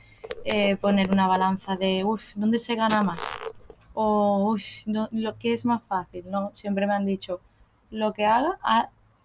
eh, 0.46 0.76
poner 0.76 1.10
una 1.12 1.28
balanza 1.28 1.78
de, 1.78 2.04
uff, 2.04 2.34
¿dónde 2.36 2.58
se 2.58 2.76
gana 2.76 3.02
más? 3.02 3.34
O, 3.94 4.52
uff, 4.52 4.86
lo 4.86 5.38
que 5.38 5.54
es 5.54 5.66
más 5.66 5.86
fácil, 5.86 6.26
¿no? 6.30 6.52
Siempre 6.54 6.86
me 6.86 6.94
han 6.94 7.06
dicho, 7.06 7.40
lo 7.90 8.14
que 8.14 8.26
haga, 8.26 8.60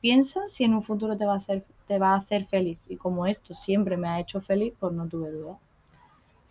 piensa 0.00 0.46
si 0.46 0.64
en 0.64 0.74
un 0.74 0.82
futuro 0.82 1.16
te 1.16 1.26
va, 1.26 1.32
a 1.32 1.36
hacer, 1.36 1.64
te 1.86 1.98
va 1.98 2.12
a 2.12 2.16
hacer 2.16 2.44
feliz. 2.44 2.78
Y 2.88 2.96
como 2.96 3.26
esto 3.26 3.54
siempre 3.54 3.96
me 3.96 4.08
ha 4.08 4.20
hecho 4.20 4.40
feliz, 4.40 4.74
pues 4.78 4.92
no 4.92 5.08
tuve 5.08 5.30
duda. 5.30 5.58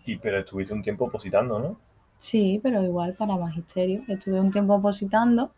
Y 0.06 0.18
pero 0.18 0.40
estuviste 0.40 0.74
un 0.74 0.82
tiempo 0.82 1.06
opositando, 1.06 1.60
¿no? 1.60 1.78
Sí, 2.18 2.60
pero 2.62 2.84
igual 2.84 3.14
para 3.14 3.38
magisterio. 3.38 4.04
Estuve 4.08 4.40
un 4.40 4.52
tiempo 4.52 4.74
opositando, 4.76 5.52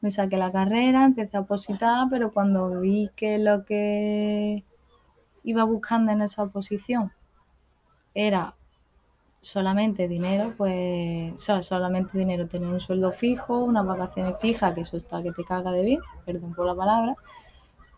me 0.00 0.10
saqué 0.10 0.36
la 0.36 0.52
carrera, 0.52 1.04
empecé 1.04 1.36
a 1.36 1.40
opositar, 1.40 2.08
pero 2.10 2.32
cuando 2.32 2.80
vi 2.80 3.10
que 3.14 3.38
lo 3.38 3.64
que 3.64 4.64
iba 5.44 5.64
buscando 5.64 6.12
en 6.12 6.22
esa 6.22 6.42
oposición 6.42 7.12
era 8.14 8.54
solamente 9.40 10.08
dinero, 10.08 10.54
pues, 10.56 11.40
solamente 11.62 12.18
dinero, 12.18 12.48
tener 12.48 12.68
un 12.68 12.80
sueldo 12.80 13.12
fijo, 13.12 13.58
unas 13.58 13.86
vacaciones 13.86 14.38
fijas, 14.38 14.74
que 14.74 14.82
eso 14.82 14.96
está 14.96 15.22
que 15.22 15.32
te 15.32 15.44
caga 15.44 15.72
de 15.72 15.84
bien, 15.84 16.00
perdón 16.24 16.54
por 16.54 16.66
la 16.66 16.74
palabra, 16.74 17.16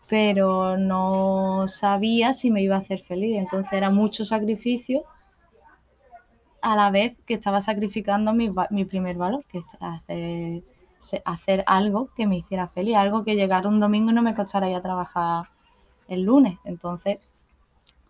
pero 0.09 0.77
no 0.77 1.67
sabía 1.67 2.33
si 2.33 2.51
me 2.51 2.61
iba 2.61 2.75
a 2.75 2.79
hacer 2.79 2.99
feliz. 2.99 3.37
Entonces 3.37 3.73
era 3.73 3.89
mucho 3.89 4.25
sacrificio 4.25 5.03
a 6.61 6.75
la 6.75 6.91
vez 6.91 7.21
que 7.25 7.33
estaba 7.33 7.59
sacrificando 7.61 8.33
mi, 8.33 8.53
mi 8.69 8.85
primer 8.85 9.17
valor, 9.17 9.43
que 9.45 9.59
es 9.59 9.65
hacer, 9.79 10.63
hacer 11.25 11.63
algo 11.65 12.09
que 12.15 12.27
me 12.27 12.37
hiciera 12.37 12.67
feliz, 12.67 12.95
algo 12.95 13.23
que 13.23 13.35
llegara 13.35 13.67
un 13.67 13.79
domingo 13.79 14.11
y 14.11 14.13
no 14.13 14.21
me 14.21 14.35
costara 14.35 14.69
ir 14.69 14.75
a 14.75 14.81
trabajar 14.81 15.45
el 16.07 16.23
lunes. 16.23 16.59
Entonces 16.65 17.29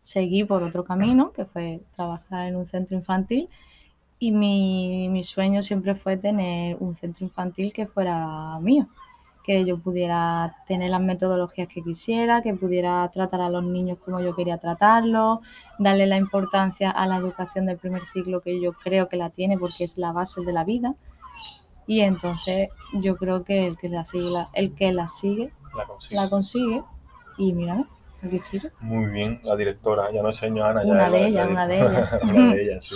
seguí 0.02 0.44
por 0.44 0.64
otro 0.64 0.84
camino, 0.84 1.32
que 1.32 1.46
fue 1.46 1.82
trabajar 1.96 2.48
en 2.48 2.56
un 2.58 2.68
centro 2.68 2.98
infantil. 2.98 3.50
Y 4.20 4.32
mi, 4.32 5.10
mi 5.10 5.24
sueño 5.24 5.62
siempre 5.62 5.96
fue 5.96 6.18
tener 6.18 6.78
un 6.80 6.96
centro 6.96 7.26
infantil 7.26 7.74
que 7.74 7.88
fuera 7.88 8.60
mío 8.60 8.88
que 9.44 9.66
yo 9.66 9.78
pudiera 9.78 10.56
tener 10.68 10.90
las 10.90 11.02
metodologías 11.02 11.68
que 11.68 11.82
quisiera, 11.82 12.42
que 12.42 12.54
pudiera 12.54 13.10
tratar 13.12 13.42
a 13.42 13.50
los 13.50 13.64
niños 13.64 13.98
como 14.04 14.22
yo 14.22 14.36
quería 14.36 14.58
tratarlos, 14.58 15.40
darle 15.80 16.06
la 16.06 16.18
importancia 16.18 16.92
a 16.92 17.08
la 17.08 17.18
educación 17.18 17.66
del 17.66 17.78
primer 17.78 18.06
ciclo 18.06 18.42
que 18.42 18.62
yo 18.62 18.74
creo 18.74 19.10
que 19.10 19.18
la 19.18 19.30
tiene 19.30 19.58
porque 19.58 19.84
es 19.84 19.98
la 19.98 20.12
base 20.12 20.42
de 20.42 20.54
la 20.54 20.64
vida. 20.64 20.96
Y 21.88 22.02
entonces 22.02 22.70
yo 22.94 23.18
creo 23.18 23.44
que 23.44 23.66
el 23.66 23.78
que 23.78 23.90
la 23.90 24.06
sigue, 24.06 24.46
el 24.54 24.74
que 24.74 24.92
la, 24.94 25.10
sigue 25.10 25.52
la, 26.12 26.30
consigue. 26.30 26.84
Y 27.38 27.54
mira, 27.54 27.88
Muy 28.80 29.08
bien, 29.08 29.40
la 29.44 29.56
directora, 29.56 30.12
ya 30.12 30.22
no 30.22 30.30
es 30.30 30.44
Ana. 30.44 30.82
Una 30.84 31.10
de 31.10 31.28
ellas, 31.28 31.48
una 31.50 31.68
de 31.68 31.80
ellas. 31.80 32.20
una 32.24 32.54
de 32.54 32.64
ellas, 32.64 32.84
sí. 32.86 32.96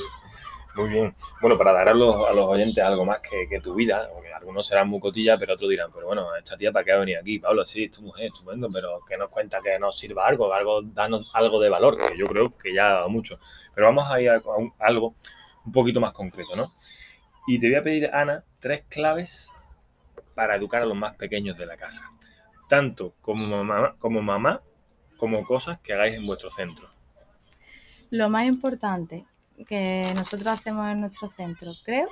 Muy 0.75 0.89
bien. 0.89 1.15
Bueno, 1.39 1.57
para 1.57 1.71
dar 1.71 1.89
a 1.89 1.93
los, 1.93 2.13
oyentes 2.15 2.83
algo 2.83 3.05
más 3.05 3.21
que, 3.21 3.59
tu 3.61 3.73
vida, 3.73 4.09
porque 4.13 4.33
algunos 4.33 4.67
serán 4.67 4.89
muy 4.89 4.99
cotillas, 4.99 5.39
pero 5.39 5.53
otros 5.53 5.69
dirán, 5.69 5.89
pero 5.93 6.07
bueno, 6.07 6.35
esta 6.35 6.57
tía, 6.57 6.71
¿para 6.73 6.83
qué 6.83 6.91
ha 6.91 6.97
venido 6.97 7.21
aquí? 7.21 7.39
Pablo, 7.39 7.63
sí, 7.63 7.87
tu 7.87 8.01
mujer, 8.01 8.27
estupendo, 8.27 8.69
pero 8.69 8.99
que 9.07 9.17
nos 9.17 9.29
cuenta 9.29 9.61
que 9.63 9.79
nos 9.79 9.97
sirva 9.97 10.27
algo, 10.27 10.53
algo, 10.53 10.81
danos 10.81 11.31
algo 11.33 11.61
de 11.61 11.69
valor, 11.69 11.95
que 11.95 12.17
yo 12.17 12.25
creo 12.25 12.49
que 12.49 12.73
ya 12.73 12.89
ha 12.89 12.93
dado 12.95 13.09
mucho. 13.09 13.39
Pero 13.73 13.87
vamos 13.87 14.11
a 14.11 14.19
ir 14.19 14.29
a, 14.29 14.41
algo 14.79 15.15
un 15.65 15.71
poquito 15.71 16.01
más 16.01 16.11
concreto, 16.11 16.55
¿no? 16.57 16.73
Y 17.47 17.57
te 17.57 17.67
voy 17.67 17.77
a 17.77 17.83
pedir, 17.83 18.09
Ana, 18.13 18.43
tres 18.59 18.83
claves 18.89 19.49
para 20.35 20.57
educar 20.57 20.81
a 20.81 20.85
los 20.85 20.97
más 20.97 21.15
pequeños 21.15 21.57
de 21.57 21.65
la 21.65 21.77
casa. 21.77 22.11
Tanto 22.67 23.13
como 23.21 23.47
mamá, 23.47 23.95
como 23.97 24.21
mamá, 24.21 24.61
como 25.17 25.45
cosas 25.45 25.79
que 25.79 25.93
hagáis 25.93 26.15
en 26.15 26.25
vuestro 26.25 26.49
centro. 26.49 26.89
Lo 28.09 28.29
más 28.29 28.45
importante 28.45 29.25
que 29.67 30.11
nosotros 30.15 30.47
hacemos 30.47 30.89
en 30.89 31.01
nuestro 31.01 31.29
centro, 31.29 31.71
creo, 31.83 32.07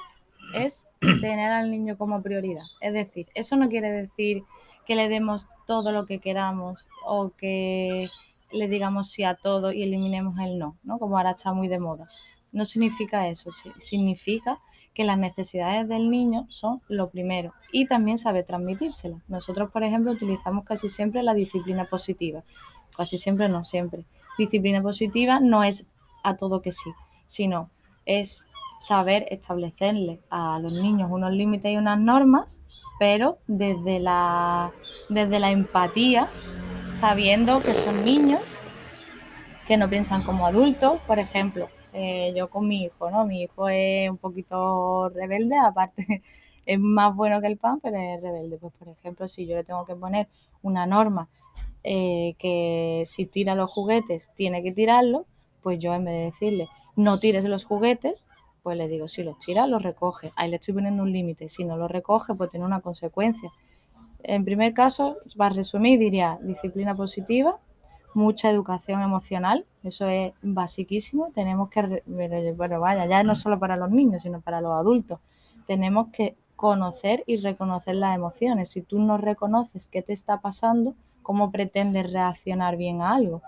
es 0.56 0.88
tener 1.22 1.52
al 1.52 1.72
niño 1.72 1.98
como 1.98 2.22
prioridad. 2.22 2.64
Es 2.82 2.94
decir, 2.94 3.28
eso 3.34 3.56
no 3.56 3.70
quiere 3.70 3.92
decir 3.92 4.44
que 4.86 4.96
le 4.96 5.10
demos 5.10 5.48
todo 5.66 5.92
lo 5.92 6.06
que 6.06 6.20
queramos 6.20 6.88
o 7.06 7.32
que 7.32 8.10
le 8.52 8.68
digamos 8.68 9.10
sí 9.10 9.24
a 9.24 9.36
todo 9.36 9.72
y 9.72 9.84
eliminemos 9.84 10.38
el 10.40 10.60
no, 10.60 10.78
¿no? 10.84 11.00
Como 11.00 11.18
ahora 11.18 11.32
está 11.32 11.54
muy 11.54 11.68
de 11.68 11.80
moda. 11.80 12.08
No 12.52 12.66
significa 12.66 13.28
eso, 13.28 13.50
significa 13.78 14.60
que 14.94 15.04
las 15.04 15.18
necesidades 15.18 15.88
del 15.88 16.10
niño 16.10 16.46
son 16.50 16.82
lo 16.88 17.10
primero 17.10 17.54
y 17.72 17.88
también 17.88 18.18
sabe 18.18 18.44
transmitírselas. 18.44 19.22
Nosotros, 19.28 19.72
por 19.72 19.84
ejemplo, 19.84 20.12
utilizamos 20.12 20.66
casi 20.66 20.88
siempre 20.88 21.24
la 21.24 21.34
disciplina 21.34 21.86
positiva. 21.86 22.44
Casi 22.96 23.18
siempre, 23.18 23.50
no 23.50 23.64
siempre. 23.64 24.06
Disciplina 24.38 24.82
positiva 24.82 25.40
no 25.40 25.64
es 25.64 25.88
a 26.24 26.38
todo 26.38 26.62
que 26.62 26.72
sí 26.72 26.92
sino 27.34 27.72
es 28.06 28.48
saber 28.80 29.26
establecerle 29.30 30.20
a 30.30 30.60
los 30.60 30.74
niños 30.74 31.10
unos 31.12 31.32
límites 31.32 31.72
y 31.72 31.78
unas 31.78 32.00
normas, 32.00 32.62
pero 33.00 33.40
desde 33.48 34.00
la, 34.00 34.72
desde 35.10 35.40
la 35.40 35.50
empatía, 35.50 36.28
sabiendo 36.92 37.62
que 37.62 37.74
son 37.74 38.06
niños, 38.06 38.56
que 39.68 39.78
no 39.78 39.90
piensan 39.90 40.22
como 40.24 40.46
adultos, 40.46 41.00
por 41.08 41.18
ejemplo, 41.18 41.70
eh, 41.94 42.34
yo 42.36 42.50
con 42.50 42.68
mi 42.68 42.84
hijo, 42.84 43.12
¿no? 43.12 43.26
Mi 43.26 43.44
hijo 43.44 43.70
es 43.70 44.10
un 44.10 44.18
poquito 44.18 45.10
rebelde, 45.10 45.56
aparte 45.58 46.22
es 46.66 46.80
más 46.80 47.16
bueno 47.16 47.40
que 47.42 47.48
el 47.48 47.58
pan, 47.58 47.80
pero 47.82 47.98
es 47.98 48.22
rebelde. 48.22 48.58
Pues, 48.58 48.74
por 48.74 48.90
ejemplo, 48.90 49.28
si 49.28 49.46
yo 49.46 49.56
le 49.56 49.64
tengo 49.64 49.86
que 49.86 49.96
poner 49.96 50.28
una 50.62 50.86
norma 50.86 51.30
eh, 51.84 52.36
que 52.40 53.04
si 53.06 53.26
tira 53.26 53.56
los 53.56 53.70
juguetes 53.70 54.32
tiene 54.36 54.64
que 54.64 54.72
tirarlo, 54.72 55.26
pues 55.62 55.80
yo 55.80 55.94
en 55.94 56.06
vez 56.06 56.14
de 56.14 56.24
decirle, 56.24 56.70
no 56.96 57.20
tires 57.20 57.46
los 57.46 57.66
juguetes, 57.66 58.28
pues 58.64 58.78
le 58.78 58.88
digo, 58.88 59.08
si 59.08 59.24
los 59.24 59.38
tira, 59.38 59.68
los 59.68 59.82
recoge. 59.82 60.32
Ahí 60.36 60.50
le 60.50 60.56
estoy 60.56 60.74
poniendo 60.74 61.04
un 61.04 61.12
límite. 61.12 61.50
Si 61.50 61.66
no 61.66 61.76
los 61.78 61.92
recoge, 61.92 62.34
pues 62.34 62.50
tiene 62.50 62.66
una 62.66 62.80
consecuencia. 62.82 63.52
En 64.24 64.46
primer 64.46 64.74
caso, 64.74 65.18
para 65.36 65.54
resumir, 65.54 66.00
diría 66.00 66.40
disciplina 66.42 66.96
positiva, 66.96 67.60
mucha 68.14 68.50
educación 68.50 69.02
emocional, 69.02 69.66
eso 69.84 70.08
es 70.08 70.34
basiquísimo. 70.42 71.32
Tenemos 71.34 71.70
que, 71.70 72.04
bueno, 72.56 72.80
vaya, 72.80 73.06
ya 73.06 73.24
no 73.24 73.36
solo 73.36 73.60
para 73.60 73.78
los 73.78 73.92
niños, 73.92 74.24
sino 74.24 74.42
para 74.42 74.62
los 74.62 74.74
adultos. 74.74 75.20
Tenemos 75.66 76.08
que 76.10 76.36
conocer 76.56 77.24
y 77.28 77.38
reconocer 77.38 77.96
las 77.96 78.16
emociones. 78.16 78.70
Si 78.70 78.82
tú 78.82 79.00
no 79.00 79.18
reconoces 79.18 79.88
qué 79.88 80.02
te 80.02 80.14
está 80.14 80.40
pasando, 80.42 80.96
¿cómo 81.22 81.52
pretendes 81.52 82.12
reaccionar 82.12 82.78
bien 82.78 83.02
a 83.02 83.14
algo? 83.14 83.42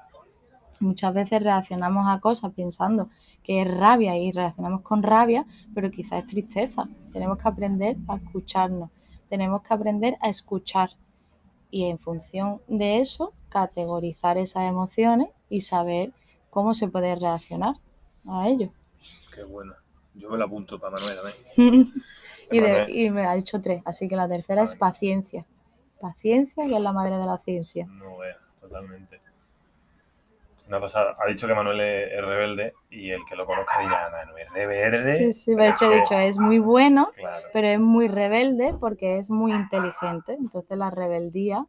Muchas 0.82 1.14
veces 1.14 1.42
reaccionamos 1.42 2.06
a 2.08 2.20
cosas 2.20 2.52
pensando 2.54 3.10
que 3.44 3.62
es 3.62 3.78
rabia 3.78 4.18
y 4.18 4.32
reaccionamos 4.32 4.82
con 4.82 5.04
rabia, 5.04 5.46
pero 5.74 5.90
quizás 5.90 6.20
es 6.20 6.26
tristeza. 6.26 6.90
Tenemos 7.14 7.38
que 7.38 7.48
aprender 7.48 7.98
a 8.08 8.18
escucharnos, 8.18 8.90
tenemos 9.30 9.62
que 9.62 9.74
aprender 9.74 10.18
a 10.20 10.28
escuchar 10.28 10.90
y 11.72 11.86
en 11.86 11.98
función 11.98 12.62
de 12.68 13.00
eso 13.00 13.34
categorizar 13.50 14.38
esas 14.38 14.70
emociones 14.70 15.30
y 15.50 15.62
saber 15.62 16.14
cómo 16.50 16.74
se 16.74 16.88
puede 16.88 17.16
reaccionar 17.16 17.76
a 18.28 18.48
ello. 18.48 18.72
Qué 19.34 19.44
bueno. 19.44 19.74
Yo 20.14 20.30
me 20.30 20.38
lo 20.38 20.46
apunto 20.46 20.80
para 20.80 20.96
Manuel 20.96 21.34
y, 22.52 22.60
y, 23.06 23.10
me 23.10 23.26
ha 23.26 23.34
dicho 23.36 23.60
tres, 23.60 23.82
así 23.86 24.08
que 24.08 24.16
la 24.16 24.28
tercera 24.28 24.64
es 24.64 24.76
paciencia. 24.76 25.46
Paciencia, 26.00 26.66
que 26.66 26.76
es 26.76 26.82
la 26.82 26.94
madre 26.94 27.18
de 27.18 27.26
la 27.26 27.38
ciencia. 27.38 27.86
No, 27.88 28.18
vea, 28.18 28.38
totalmente 28.62 29.25
una 30.68 30.80
pasada. 30.80 31.16
Ha 31.20 31.28
dicho 31.28 31.48
que 31.48 31.54
Manuel 31.54 31.80
es, 31.82 32.26
rebelde 32.26 32.74
y 32.90 33.12
el 33.12 33.22
que 33.28 33.36
lo 33.36 33.46
conozca 33.46 33.82
dirá, 33.82 34.10
Manuel 34.12 34.46
es 34.46 34.54
rebelde. 34.54 35.18
Sí, 35.18 35.34
sí, 35.34 35.56
de 35.56 35.70
hecho, 35.70 35.92
he 35.92 35.96
dicho, 35.98 36.16
es 36.16 36.38
muy 36.40 36.60
bueno, 36.60 37.10
pero 37.54 37.68
es 37.68 37.80
muy 37.80 38.08
rebelde 38.08 38.76
porque 38.80 39.18
es 39.18 39.30
muy 39.30 39.54
inteligente. 39.54 40.34
Entonces 40.34 40.78
la 40.78 40.90
rebeldía, 40.90 41.66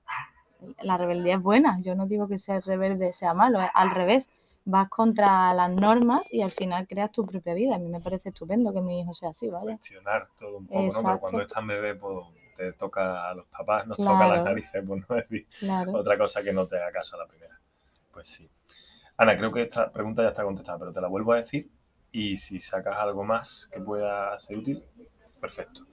la 0.82 0.96
rebeldía 0.96 1.34
es 1.36 1.42
buena. 1.42 1.76
Yo 1.82 1.94
no 1.94 2.06
digo 2.06 2.28
que 2.28 2.38
ser 2.38 2.64
rebelde 2.64 3.12
sea 3.12 3.34
malo, 3.34 3.60
es 3.60 3.70
al 3.74 3.90
revés. 3.90 4.30
Vas 4.68 4.88
contra 4.88 5.54
las 5.54 5.72
normas 5.80 6.32
y 6.32 6.42
al 6.42 6.50
final 6.50 6.88
creas 6.88 7.12
tu 7.12 7.24
propia 7.24 7.54
vida. 7.54 7.76
A 7.76 7.78
mí 7.78 7.88
me 7.88 8.00
parece 8.00 8.30
estupendo 8.30 8.72
que 8.72 8.80
mi 8.80 9.00
hijo 9.00 9.14
sea 9.14 9.30
así, 9.30 9.48
¿vale? 9.48 9.74
Cuestionar 9.74 10.26
todo 10.36 10.56
un 10.56 10.66
poco, 10.66 10.80
¿no? 10.80 11.02
Pero 11.04 11.20
cuando 11.20 11.42
estás 11.42 11.64
bebé, 11.64 11.94
pues 11.94 12.26
te 12.56 12.72
toca 12.72 13.28
a 13.28 13.34
los 13.34 13.46
papás, 13.46 13.86
nos 13.86 13.96
toca 13.96 14.26
las 14.26 14.42
narices, 14.42 14.82
pues 14.84 15.04
no 15.08 15.16
decir 15.16 15.46
otra 15.92 16.18
cosa 16.18 16.42
que 16.42 16.52
no 16.52 16.66
te 16.66 16.76
haga 16.76 16.90
caso 16.90 17.14
a 17.16 17.20
la 17.20 17.26
primera. 17.26 17.60
Pues 18.10 18.26
sí. 18.26 18.50
Ana, 19.18 19.36
creo 19.36 19.50
que 19.50 19.62
esta 19.62 19.90
pregunta 19.90 20.22
ya 20.22 20.28
está 20.28 20.44
contestada, 20.44 20.78
pero 20.78 20.92
te 20.92 21.00
la 21.00 21.08
vuelvo 21.08 21.32
a 21.32 21.36
decir 21.36 21.70
y 22.12 22.36
si 22.36 22.58
sacas 22.58 22.98
algo 22.98 23.24
más 23.24 23.68
que 23.72 23.80
pueda 23.80 24.38
ser 24.38 24.58
útil, 24.58 24.82
perfecto. 25.40 25.86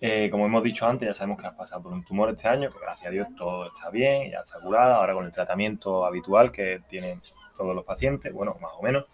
Eh, 0.00 0.28
como 0.30 0.46
hemos 0.46 0.62
dicho 0.62 0.86
antes, 0.86 1.08
ya 1.08 1.14
sabemos 1.14 1.40
que 1.40 1.48
has 1.48 1.54
pasado 1.54 1.82
por 1.82 1.92
un 1.92 2.04
tumor 2.04 2.30
este 2.30 2.46
año, 2.46 2.70
que 2.70 2.78
gracias 2.78 3.08
a 3.08 3.10
Dios 3.10 3.28
todo 3.36 3.66
está 3.66 3.90
bien, 3.90 4.30
ya 4.30 4.40
está 4.40 4.60
curada, 4.60 4.96
ahora 4.96 5.14
con 5.14 5.24
el 5.24 5.32
tratamiento 5.32 6.04
habitual 6.04 6.52
que 6.52 6.82
tienen 6.88 7.20
todos 7.56 7.74
los 7.74 7.84
pacientes, 7.84 8.32
bueno, 8.32 8.56
más 8.60 8.72
o 8.78 8.82
menos. 8.82 9.06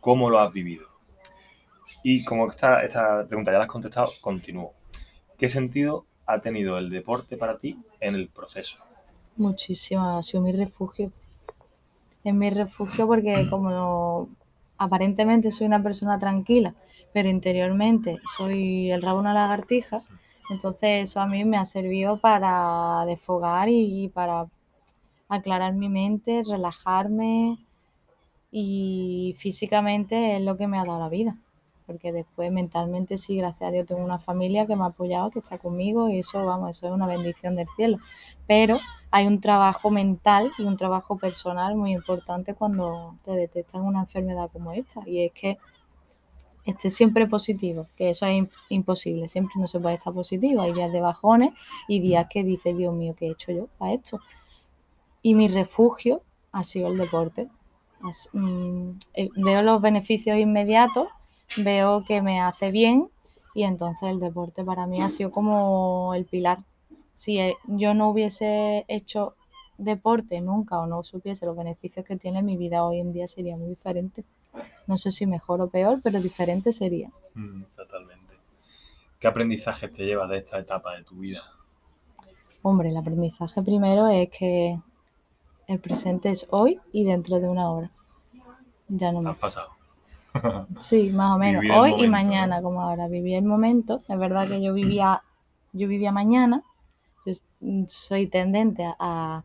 ¿Cómo 0.00 0.30
lo 0.30 0.40
has 0.40 0.52
vivido? 0.52 0.88
Y 2.02 2.24
como 2.24 2.48
esta, 2.50 2.82
esta 2.82 3.26
pregunta 3.26 3.52
ya 3.52 3.58
la 3.58 3.64
has 3.64 3.70
contestado, 3.70 4.10
continúo. 4.22 4.72
¿Qué 5.36 5.48
sentido 5.48 6.06
ha 6.26 6.40
tenido 6.40 6.78
el 6.78 6.88
deporte 6.88 7.36
para 7.36 7.58
ti 7.58 7.78
en 8.00 8.14
el 8.14 8.28
proceso? 8.28 8.78
Muchísimo, 9.36 10.18
ha 10.18 10.22
sido 10.22 10.42
mi 10.42 10.52
refugio 10.52 11.10
en 12.24 12.38
mi 12.38 12.50
refugio 12.50 13.06
porque 13.06 13.46
como 13.50 14.28
aparentemente 14.78 15.50
soy 15.50 15.66
una 15.66 15.82
persona 15.82 16.18
tranquila, 16.18 16.74
pero 17.12 17.28
interiormente 17.28 18.18
soy 18.36 18.90
el 18.90 19.02
rabo 19.02 19.18
de 19.18 19.22
una 19.22 19.34
lagartija, 19.34 20.02
entonces 20.50 21.10
eso 21.10 21.20
a 21.20 21.26
mí 21.26 21.44
me 21.44 21.56
ha 21.56 21.64
servido 21.64 22.18
para 22.18 23.04
desfogar 23.06 23.68
y 23.68 24.08
para 24.08 24.46
aclarar 25.28 25.74
mi 25.74 25.88
mente, 25.88 26.42
relajarme 26.42 27.58
y 28.50 29.34
físicamente 29.38 30.36
es 30.36 30.42
lo 30.42 30.56
que 30.56 30.66
me 30.66 30.78
ha 30.78 30.84
dado 30.84 31.00
la 31.00 31.08
vida 31.08 31.36
porque 31.86 32.12
después 32.12 32.50
mentalmente 32.52 33.16
sí, 33.16 33.36
gracias 33.36 33.68
a 33.68 33.72
Dios 33.72 33.86
tengo 33.86 34.04
una 34.04 34.18
familia 34.18 34.66
que 34.66 34.76
me 34.76 34.84
ha 34.84 34.86
apoyado, 34.86 35.30
que 35.30 35.38
está 35.38 35.58
conmigo 35.58 36.08
y 36.08 36.18
eso, 36.18 36.44
vamos, 36.44 36.70
eso 36.70 36.86
es 36.86 36.92
una 36.92 37.06
bendición 37.06 37.56
del 37.56 37.68
cielo. 37.68 37.98
Pero 38.46 38.78
hay 39.10 39.26
un 39.26 39.40
trabajo 39.40 39.90
mental 39.90 40.52
y 40.58 40.62
un 40.62 40.76
trabajo 40.76 41.18
personal 41.18 41.76
muy 41.76 41.92
importante 41.92 42.54
cuando 42.54 43.16
te 43.24 43.32
detectan 43.32 43.82
una 43.82 44.00
enfermedad 44.00 44.50
como 44.52 44.72
esta 44.72 45.02
y 45.06 45.24
es 45.24 45.32
que 45.32 45.58
esté 46.64 46.88
siempre 46.88 47.26
positivo, 47.26 47.86
que 47.96 48.10
eso 48.10 48.26
es 48.26 48.48
imposible, 48.70 49.28
siempre 49.28 49.54
no 49.58 49.66
se 49.66 49.80
puede 49.80 49.96
estar 49.96 50.14
positivo, 50.14 50.62
hay 50.62 50.72
días 50.72 50.90
de 50.90 51.00
bajones 51.00 51.52
y 51.88 52.00
días 52.00 52.26
que 52.30 52.42
dices, 52.42 52.74
Dios 52.76 52.94
mío, 52.94 53.14
¿qué 53.18 53.26
he 53.26 53.30
hecho 53.32 53.52
yo 53.52 53.68
para 53.78 53.92
esto? 53.92 54.20
y 55.24 55.34
mi 55.34 55.48
refugio 55.48 56.22
ha 56.52 56.62
sido 56.62 56.88
el 56.88 56.98
deporte. 56.98 57.48
Mm, 58.34 58.90
eh, 59.14 59.30
veo 59.36 59.62
los 59.62 59.80
beneficios 59.80 60.38
inmediatos, 60.38 61.08
veo 61.56 62.04
que 62.04 62.22
me 62.22 62.40
hace 62.40 62.70
bien 62.70 63.10
y 63.54 63.64
entonces 63.64 64.10
el 64.10 64.20
deporte 64.20 64.64
para 64.64 64.86
mí 64.86 65.00
ha 65.00 65.08
sido 65.08 65.30
como 65.30 66.12
el 66.14 66.24
pilar. 66.24 66.58
Si 67.12 67.38
eh, 67.38 67.56
yo 67.66 67.94
no 67.94 68.08
hubiese 68.08 68.84
hecho 68.88 69.36
deporte 69.78 70.40
nunca 70.40 70.78
o 70.80 70.86
no 70.86 71.02
supiese 71.04 71.46
los 71.46 71.56
beneficios 71.56 72.04
que 72.04 72.16
tiene, 72.16 72.42
mi 72.42 72.56
vida 72.56 72.84
hoy 72.84 72.98
en 72.98 73.12
día 73.12 73.26
sería 73.26 73.56
muy 73.56 73.68
diferente. 73.68 74.24
No 74.86 74.96
sé 74.96 75.10
si 75.10 75.26
mejor 75.26 75.60
o 75.60 75.68
peor, 75.68 76.00
pero 76.02 76.20
diferente 76.20 76.72
sería. 76.72 77.10
Mm, 77.34 77.64
totalmente. 77.76 78.34
¿Qué 79.18 79.28
aprendizaje 79.28 79.88
te 79.88 80.04
llevas 80.04 80.28
de 80.28 80.38
esta 80.38 80.58
etapa 80.58 80.96
de 80.96 81.04
tu 81.04 81.16
vida? 81.16 81.42
Hombre, 82.62 82.90
el 82.90 82.96
aprendizaje 82.96 83.62
primero 83.62 84.08
es 84.08 84.30
que 84.30 84.78
el 85.66 85.78
presente 85.80 86.30
es 86.30 86.46
hoy 86.50 86.80
y 86.92 87.04
dentro 87.04 87.40
de 87.40 87.48
una 87.48 87.70
hora. 87.70 87.90
Ya 88.88 89.12
no 89.12 89.20
¿Te 89.20 89.24
me 89.24 89.30
has 89.30 89.40
pasado? 89.40 89.73
Sí, 90.80 91.10
más 91.10 91.34
o 91.34 91.38
menos. 91.38 91.62
Vivir 91.62 91.78
Hoy 91.78 91.94
y 91.98 92.08
mañana, 92.08 92.62
como 92.62 92.80
ahora. 92.82 93.08
Viví 93.08 93.34
el 93.34 93.44
momento. 93.44 94.02
Es 94.08 94.18
verdad 94.18 94.48
que 94.48 94.62
yo 94.62 94.72
vivía, 94.72 95.22
yo 95.72 95.88
vivía 95.88 96.12
mañana. 96.12 96.62
Yo 97.26 97.32
soy 97.88 98.26
tendente 98.26 98.84
a, 98.84 98.94
a 98.98 99.44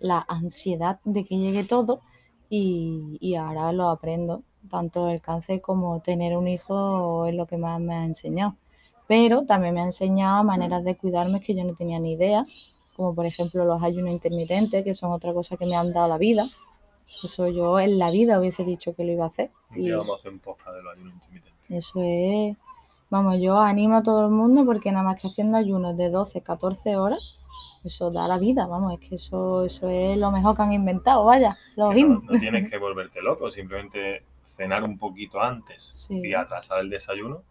la 0.00 0.24
ansiedad 0.28 1.00
de 1.04 1.24
que 1.24 1.38
llegue 1.38 1.64
todo 1.64 2.00
y, 2.48 3.18
y 3.20 3.34
ahora 3.36 3.72
lo 3.72 3.88
aprendo. 3.90 4.42
Tanto 4.70 5.08
el 5.10 5.20
cáncer 5.20 5.60
como 5.60 6.00
tener 6.00 6.36
un 6.36 6.48
hijo 6.48 7.26
es 7.26 7.34
lo 7.34 7.46
que 7.46 7.56
más 7.58 7.80
me 7.80 7.94
ha 7.94 8.04
enseñado. 8.04 8.56
Pero 9.08 9.44
también 9.44 9.74
me 9.74 9.80
ha 9.80 9.84
enseñado 9.84 10.44
maneras 10.44 10.84
de 10.84 10.96
cuidarme 10.96 11.40
que 11.40 11.54
yo 11.54 11.64
no 11.64 11.74
tenía 11.74 11.98
ni 11.98 12.12
idea, 12.12 12.44
como 12.96 13.14
por 13.14 13.26
ejemplo 13.26 13.64
los 13.64 13.82
ayunos 13.82 14.12
intermitentes, 14.12 14.84
que 14.84 14.94
son 14.94 15.12
otra 15.12 15.34
cosa 15.34 15.56
que 15.56 15.66
me 15.66 15.76
han 15.76 15.92
dado 15.92 16.08
la 16.08 16.18
vida. 16.18 16.44
Eso 17.24 17.48
yo 17.48 17.78
en 17.80 17.98
la 17.98 18.10
vida 18.10 18.38
hubiese 18.38 18.64
dicho 18.64 18.94
que 18.94 19.04
lo 19.04 19.12
iba 19.12 19.24
a 19.24 19.28
hacer. 19.28 19.50
Y 19.74 19.90
vamos 19.90 20.10
a 20.10 20.14
hacer 20.16 20.32
un 20.32 20.38
podcast 20.38 20.76
de 20.76 20.82
los 20.82 20.94
ayunos 20.94 21.14
intermitentes. 21.14 21.70
eso 21.70 22.00
es, 22.02 22.56
vamos, 23.10 23.38
yo 23.40 23.58
animo 23.58 23.96
a 23.96 24.02
todo 24.02 24.24
el 24.26 24.30
mundo 24.32 24.64
porque 24.64 24.90
nada 24.92 25.04
más 25.04 25.20
que 25.20 25.28
haciendo 25.28 25.56
ayunos 25.56 25.96
de 25.96 26.10
12, 26.10 26.40
14 26.42 26.96
horas, 26.96 27.40
eso 27.84 28.10
da 28.10 28.26
la 28.28 28.38
vida, 28.38 28.66
vamos, 28.66 28.92
es 29.00 29.08
que 29.08 29.14
eso, 29.16 29.64
eso 29.64 29.88
es 29.88 30.16
lo 30.18 30.30
mejor 30.30 30.54
que 30.56 30.62
han 30.62 30.72
inventado, 30.72 31.24
vaya, 31.24 31.56
los 31.76 31.94
no, 31.94 32.22
no 32.30 32.38
tienes 32.38 32.70
que 32.70 32.78
volverte 32.78 33.22
loco, 33.22 33.50
simplemente 33.50 34.24
cenar 34.44 34.84
un 34.84 34.98
poquito 34.98 35.40
antes 35.40 35.82
Sí. 35.82 36.20
y 36.24 36.34
atrasar 36.34 36.80
el 36.80 36.90
desayuno, 36.90 37.42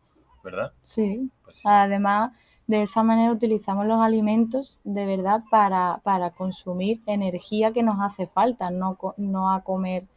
¿verdad? 0.44 0.72
Sí, 0.82 1.30
Pues 1.44 1.58
sí. 1.58 1.64
además 1.68 2.32
de 2.70 2.84
esa 2.84 3.02
manera 3.02 3.32
utilizamos 3.32 3.88
los 3.88 4.00
alimentos 4.00 4.80
de 4.84 5.08
verdad 5.08 5.42
para, 5.50 6.02
para 6.04 6.30
consumir 6.30 7.02
energía 7.08 7.74
que 7.74 7.82
nos 7.82 8.00
hace 8.00 8.28
falta, 8.28 8.70
no, 8.70 8.96
no 9.18 9.50
a 9.50 9.64
comer. 9.64 10.08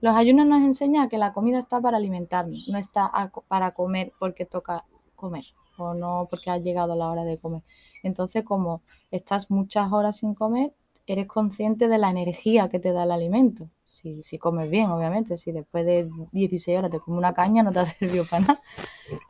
Los 0.00 0.16
ayunos 0.16 0.46
nos 0.46 0.64
enseñan 0.64 1.08
que 1.08 1.18
la 1.18 1.32
comida 1.32 1.56
está 1.56 1.80
para 1.80 1.98
alimentarnos, 1.98 2.68
no 2.68 2.78
está 2.78 3.06
a 3.06 3.30
para 3.46 3.70
comer 3.74 4.12
porque 4.18 4.44
toca 4.44 4.86
comer 5.14 5.44
o 5.76 5.94
no 5.94 6.26
porque 6.28 6.50
ha 6.50 6.58
llegado 6.58 6.96
la 6.96 7.12
hora 7.12 7.22
de 7.22 7.38
comer. 7.38 7.62
Entonces, 8.02 8.42
como 8.42 8.82
estás 9.12 9.48
muchas 9.48 9.92
horas 9.92 10.16
sin 10.16 10.34
comer, 10.34 10.74
eres 11.12 11.26
consciente 11.26 11.88
de 11.88 11.98
la 11.98 12.10
energía 12.10 12.68
que 12.68 12.78
te 12.80 12.92
da 12.92 13.04
el 13.04 13.12
alimento. 13.12 13.70
Si, 13.84 14.22
si 14.22 14.38
comes 14.38 14.70
bien, 14.70 14.90
obviamente, 14.90 15.36
si 15.36 15.52
después 15.52 15.84
de 15.86 16.10
16 16.32 16.78
horas 16.78 16.90
te 16.90 17.00
comes 17.00 17.18
una 17.18 17.34
caña 17.34 17.62
no 17.62 17.72
te 17.72 17.80
ha 17.80 17.84
servido 17.86 18.24
para 18.26 18.42
nada. 18.46 18.60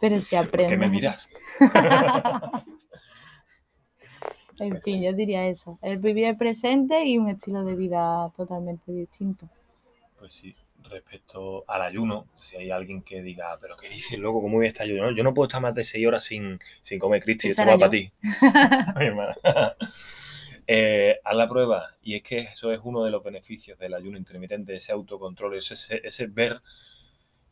Pero 0.01 0.21
si 0.21 0.37
¿Por 0.51 0.65
qué 0.67 0.77
aprendes... 0.77 0.79
me 0.79 0.89
miras? 0.89 1.31
En 4.59 4.79
Pues 4.81 4.83
fin, 4.83 5.03
yo 5.03 5.15
diría 5.15 5.49
eso. 5.49 5.79
El 5.81 5.97
vivir 5.97 6.27
el 6.27 6.37
presente 6.37 7.03
y 7.07 7.17
un 7.17 7.29
estilo 7.31 7.65
de 7.65 7.75
vida 7.75 8.31
totalmente 8.37 8.93
distinto. 8.93 9.49
Pues 10.19 10.33
sí, 10.35 10.55
respecto 10.91 11.65
al 11.69 11.83
ayuno, 11.83 12.27
si 12.41 12.57
hay 12.57 12.71
alguien 12.71 13.03
que 13.03 13.23
diga, 13.23 13.57
pero 13.61 13.77
¿qué 13.77 13.89
dices, 13.89 14.19
loco? 14.19 14.43
¿Cómo 14.43 14.57
voy 14.57 14.67
a 14.67 14.69
estar 14.69 14.85
ayuno? 14.85 15.11
Yo 15.13 15.23
no 15.23 15.33
puedo 15.35 15.47
estar 15.47 15.61
más 15.63 15.75
de 15.75 15.85
6 15.85 16.07
horas 16.07 16.25
sin, 16.25 16.59
sin 16.83 16.99
comer, 16.99 17.23
Cristi, 17.23 17.49
esto 17.49 17.67
va 17.67 17.79
para 17.79 17.91
ti. 17.91 18.11
Mi 18.99 19.07
hermana. 19.07 19.35
Eh, 20.71 21.19
haz 21.25 21.35
la 21.37 21.49
prueba, 21.49 21.97
y 22.03 22.15
es 22.17 22.23
que 22.23 22.39
eso 22.41 22.71
es 22.73 22.81
uno 22.85 23.03
de 23.03 23.11
los 23.11 23.23
beneficios 23.25 23.79
del 23.79 23.95
ayuno 23.95 24.19
intermitente, 24.19 24.77
ese 24.77 24.93
autocontrol, 24.93 25.55
ese, 25.57 26.01
ese, 26.05 26.27
ver, 26.27 26.61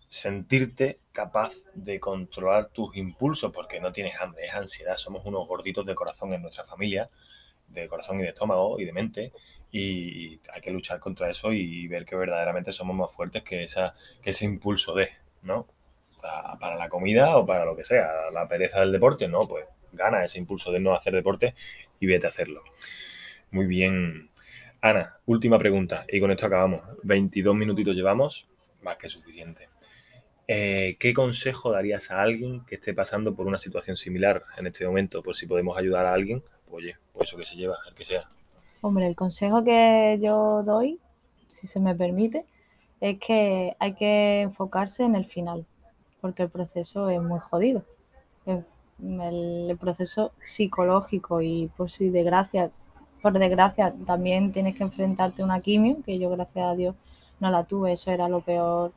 sentirte 0.09 1.01
capaz 1.13 1.53
de 1.75 1.99
controlar 2.01 2.69
tus 2.69 2.97
impulsos, 2.97 3.53
porque 3.53 3.81
no 3.81 3.93
tienes 3.93 4.21
hambre, 4.21 4.45
es 4.45 4.55
ansiedad, 4.55 4.97
somos 4.97 5.25
unos 5.27 5.49
gorditos 5.49 5.85
de 5.87 5.95
corazón 5.95 6.33
en 6.35 6.43
nuestra 6.43 6.65
familia, 6.65 7.11
de 7.69 7.89
corazón 7.89 8.21
y 8.21 8.25
de 8.25 8.31
estómago 8.31 8.81
y 8.81 8.85
de 8.87 8.93
mente, 8.93 9.33
y, 9.73 10.41
hay 10.53 10.61
que 10.63 10.71
luchar 10.73 11.01
contra 11.01 11.31
eso 11.31 11.53
y 11.53 11.89
ver 11.89 12.05
que 12.05 12.17
verdaderamente 12.17 12.73
somos 12.73 12.97
más 12.97 13.15
fuertes 13.15 13.43
que, 13.45 13.65
esa, 13.65 13.95
que 14.23 14.31
ese 14.31 14.45
impulso 14.47 14.95
de, 14.95 15.11
¿no? 15.43 15.67
Pa- 16.23 16.59
Para 16.61 16.77
la 16.77 16.89
comida 16.89 17.37
o 17.39 17.47
para 17.47 17.65
lo 17.65 17.77
que 17.77 17.85
sea, 17.85 18.09
la 18.33 18.49
pereza 18.49 18.81
del 18.81 18.93
deporte, 18.93 19.29
no, 19.29 19.41
pues 19.49 19.67
gana 19.93 20.25
ese 20.25 20.39
impulso 20.39 20.73
de 20.73 20.81
no 20.81 20.95
hacer 20.95 21.15
deporte 21.15 21.55
y 22.01 22.07
vete 22.07 22.27
a 22.27 22.31
hacerlo. 22.31 22.63
Muy 23.51 23.67
bien. 23.67 24.31
Ana, 24.81 25.19
última 25.27 25.59
pregunta 25.59 26.05
y 26.09 26.21
con 26.21 26.31
esto 26.31 26.47
acabamos. 26.47 26.83
22 27.03 27.55
minutitos 27.55 27.95
llevamos, 27.95 28.47
más 28.83 28.97
que 28.97 29.09
suficiente. 29.09 29.69
Eh, 30.49 30.97
¿Qué 31.01 31.13
consejo 31.13 31.73
darías 31.73 32.11
a 32.11 32.23
alguien 32.23 32.65
que 32.67 32.77
esté 32.77 32.95
pasando 32.95 33.35
por 33.35 33.47
una 33.47 33.59
situación 33.59 33.97
similar 33.97 34.45
en 34.57 34.69
este 34.69 34.87
momento? 34.87 35.23
Por 35.23 35.37
si 35.37 35.47
podemos 35.47 35.77
ayudar 35.77 36.07
a 36.07 36.13
alguien, 36.13 36.43
pues 36.69 36.85
oye, 36.85 36.97
pues 37.13 37.29
eso 37.29 37.37
que 37.37 37.45
se 37.45 37.57
lleva, 37.57 37.79
el 37.89 37.95
que 37.95 38.05
sea. 38.05 38.29
Hombre, 38.81 39.07
el 39.07 39.17
consejo 39.17 39.65
que 39.65 40.19
yo 40.21 40.63
doy, 40.63 41.01
si 41.49 41.67
se 41.67 41.81
me 41.81 41.95
permite, 41.95 42.45
es 43.01 43.19
que 43.19 43.75
hay 43.79 43.95
que 43.95 44.43
enfocarse 44.43 45.03
en 45.05 45.17
el 45.17 45.25
final, 45.25 45.67
porque 46.21 46.45
el 46.45 46.51
proceso 46.51 47.11
es 47.11 47.21
muy 47.21 47.41
jodido. 47.41 47.85
El 49.03 49.77
proceso 49.79 50.33
psicológico 50.43 51.43
y 51.43 51.71
por 51.77 51.91
si 51.91 52.11
desgracia, 52.11 52.71
por 53.23 53.39
desgracia 53.39 53.95
también 54.05 54.53
tienes 54.53 54.75
que 54.75 54.83
enfrentarte 54.83 55.43
a 55.43 55.45
una 55.45 55.61
quimio, 55.61 55.99
que 56.05 56.19
yo 56.19 56.31
gracias 56.31 56.67
a 56.67 56.75
Dios 56.75 56.95
no 57.41 57.51
la 57.51 57.65
tuve, 57.65 57.93
eso 57.93 58.11
era 58.11 58.29
lo 58.29 58.41
peor 58.41 58.93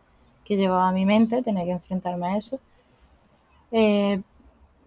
que 0.45 0.57
llevaba 0.57 0.89
a 0.89 0.93
mi 0.93 1.05
mente, 1.05 1.43
tener 1.43 1.65
que 1.65 1.73
enfrentarme 1.73 2.27
a 2.27 2.37
eso. 2.37 2.59
Eh, 3.71 4.21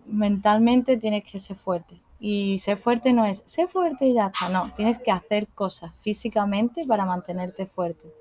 mentalmente 0.07 0.97
tienes 0.97 1.25
que 1.31 1.39
ser 1.39 1.57
fuerte. 1.57 2.01
Y 2.19 2.59
ser 2.59 2.77
fuerte 2.77 3.13
no 3.13 3.25
es 3.25 3.43
ser 3.47 3.69
fuerte 3.69 4.07
y 4.07 4.15
ya 4.15 4.27
está, 4.27 4.49
no, 4.49 4.73
tienes 4.75 4.99
que 4.99 5.11
hacer 5.11 5.49
cosas 5.49 5.97
físicamente 5.99 6.85
para 6.87 7.05
mantenerte 7.05 7.67
fuerte. 7.67 8.13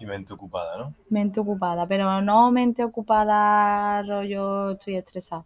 Y 0.00 0.06
mente 0.06 0.32
ocupada, 0.32 0.78
¿no? 0.78 0.94
Mente 1.08 1.40
ocupada, 1.40 1.86
pero 1.86 2.22
no 2.22 2.52
mente 2.52 2.84
ocupada 2.84 4.00
rollo 4.02 4.70
estoy 4.70 4.94
estresado. 4.94 5.44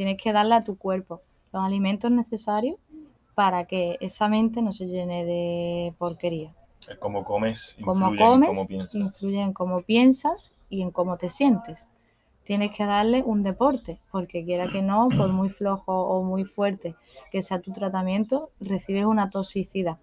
Tienes 0.00 0.16
que 0.16 0.32
darle 0.32 0.54
a 0.54 0.64
tu 0.64 0.78
cuerpo 0.78 1.20
los 1.52 1.62
alimentos 1.62 2.10
necesarios 2.10 2.78
para 3.34 3.66
que 3.66 3.98
esa 4.00 4.30
mente 4.30 4.62
no 4.62 4.72
se 4.72 4.86
llene 4.86 5.26
de 5.26 5.92
porquería. 5.98 6.54
El 6.88 6.98
cómo 6.98 7.22
comes 7.22 7.76
Cómo 7.84 8.10
influye 8.10 8.24
en 8.24 8.30
comes 8.30 8.48
cómo 8.48 8.66
piensas. 8.66 8.94
influye 8.94 9.40
en 9.42 9.52
cómo 9.52 9.82
piensas 9.82 10.52
y 10.70 10.80
en 10.80 10.90
cómo 10.90 11.18
te 11.18 11.28
sientes. 11.28 11.90
Tienes 12.44 12.74
que 12.74 12.86
darle 12.86 13.22
un 13.22 13.42
deporte, 13.42 14.00
porque 14.10 14.42
quiera 14.42 14.68
que 14.68 14.80
no, 14.80 15.10
por 15.14 15.34
muy 15.34 15.50
flojo 15.50 15.92
o 15.92 16.22
muy 16.22 16.46
fuerte 16.46 16.96
que 17.30 17.42
sea 17.42 17.60
tu 17.60 17.70
tratamiento, 17.70 18.48
recibes 18.58 19.04
una 19.04 19.28
toxicidad, 19.28 19.98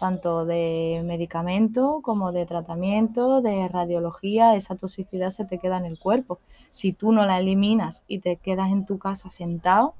tanto 0.00 0.46
de 0.46 1.02
medicamento 1.04 2.00
como 2.02 2.32
de 2.32 2.46
tratamiento, 2.46 3.42
de 3.42 3.68
radiología, 3.68 4.56
esa 4.56 4.74
toxicidad 4.74 5.28
se 5.28 5.44
te 5.44 5.58
queda 5.58 5.76
en 5.76 5.84
el 5.84 5.98
cuerpo. 5.98 6.38
Si 6.70 6.94
tú 6.94 7.12
no 7.12 7.26
la 7.26 7.38
eliminas 7.38 8.04
y 8.08 8.20
te 8.20 8.36
quedas 8.36 8.72
en 8.72 8.86
tu 8.86 8.98
casa 8.98 9.28
sentado, 9.28 9.92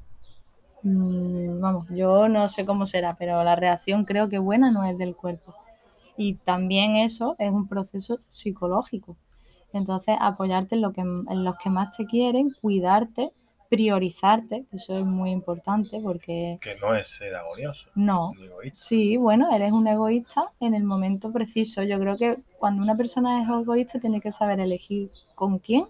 mm, 0.83 1.61
vamos, 1.61 1.87
yo 1.91 2.29
no 2.29 2.49
sé 2.49 2.65
cómo 2.65 2.87
será, 2.87 3.15
pero 3.19 3.45
la 3.45 3.57
reacción 3.57 4.07
creo 4.07 4.31
que 4.31 4.39
buena 4.39 4.71
no 4.71 4.85
es 4.85 4.97
del 4.97 5.15
cuerpo. 5.15 5.55
Y 6.17 6.35
también 6.35 6.97
eso 6.97 7.37
es 7.39 7.51
un 7.51 7.69
proceso 7.69 8.17
psicológico. 8.29 9.17
Entonces, 9.75 10.17
apoyarte 10.19 10.77
en, 10.77 10.93
que, 10.93 11.03
en 11.03 11.45
los 11.45 11.57
que 11.59 11.69
más 11.69 11.95
te 11.95 12.07
quieren, 12.07 12.55
cuidarte, 12.63 13.33
priorizarte, 13.71 14.67
eso 14.73 14.99
es 14.99 15.05
muy 15.05 15.31
importante 15.31 16.01
porque 16.03 16.59
Que 16.61 16.77
no 16.81 16.95
es 16.95 17.07
ser 17.07 17.37
agonioso. 17.37 17.89
no. 17.95 18.33
Sí, 18.73 19.17
bueno, 19.17 19.49
eres 19.55 19.71
un 19.73 19.87
egoísta 19.87 20.53
en 20.59 20.75
el 20.75 20.83
momento 20.83 21.31
preciso. 21.33 21.85
Yo 21.85 21.99
creo 22.01 22.19
que 22.19 22.41
cuando 22.59 22.83
una 22.83 22.97
persona 22.97 23.43
es 23.43 23.49
egoísta 23.49 24.01
tiene 24.01 24.21
que 24.21 24.33
saber 24.33 24.59
elegir 24.59 25.09
con 25.37 25.61
quién 25.61 25.87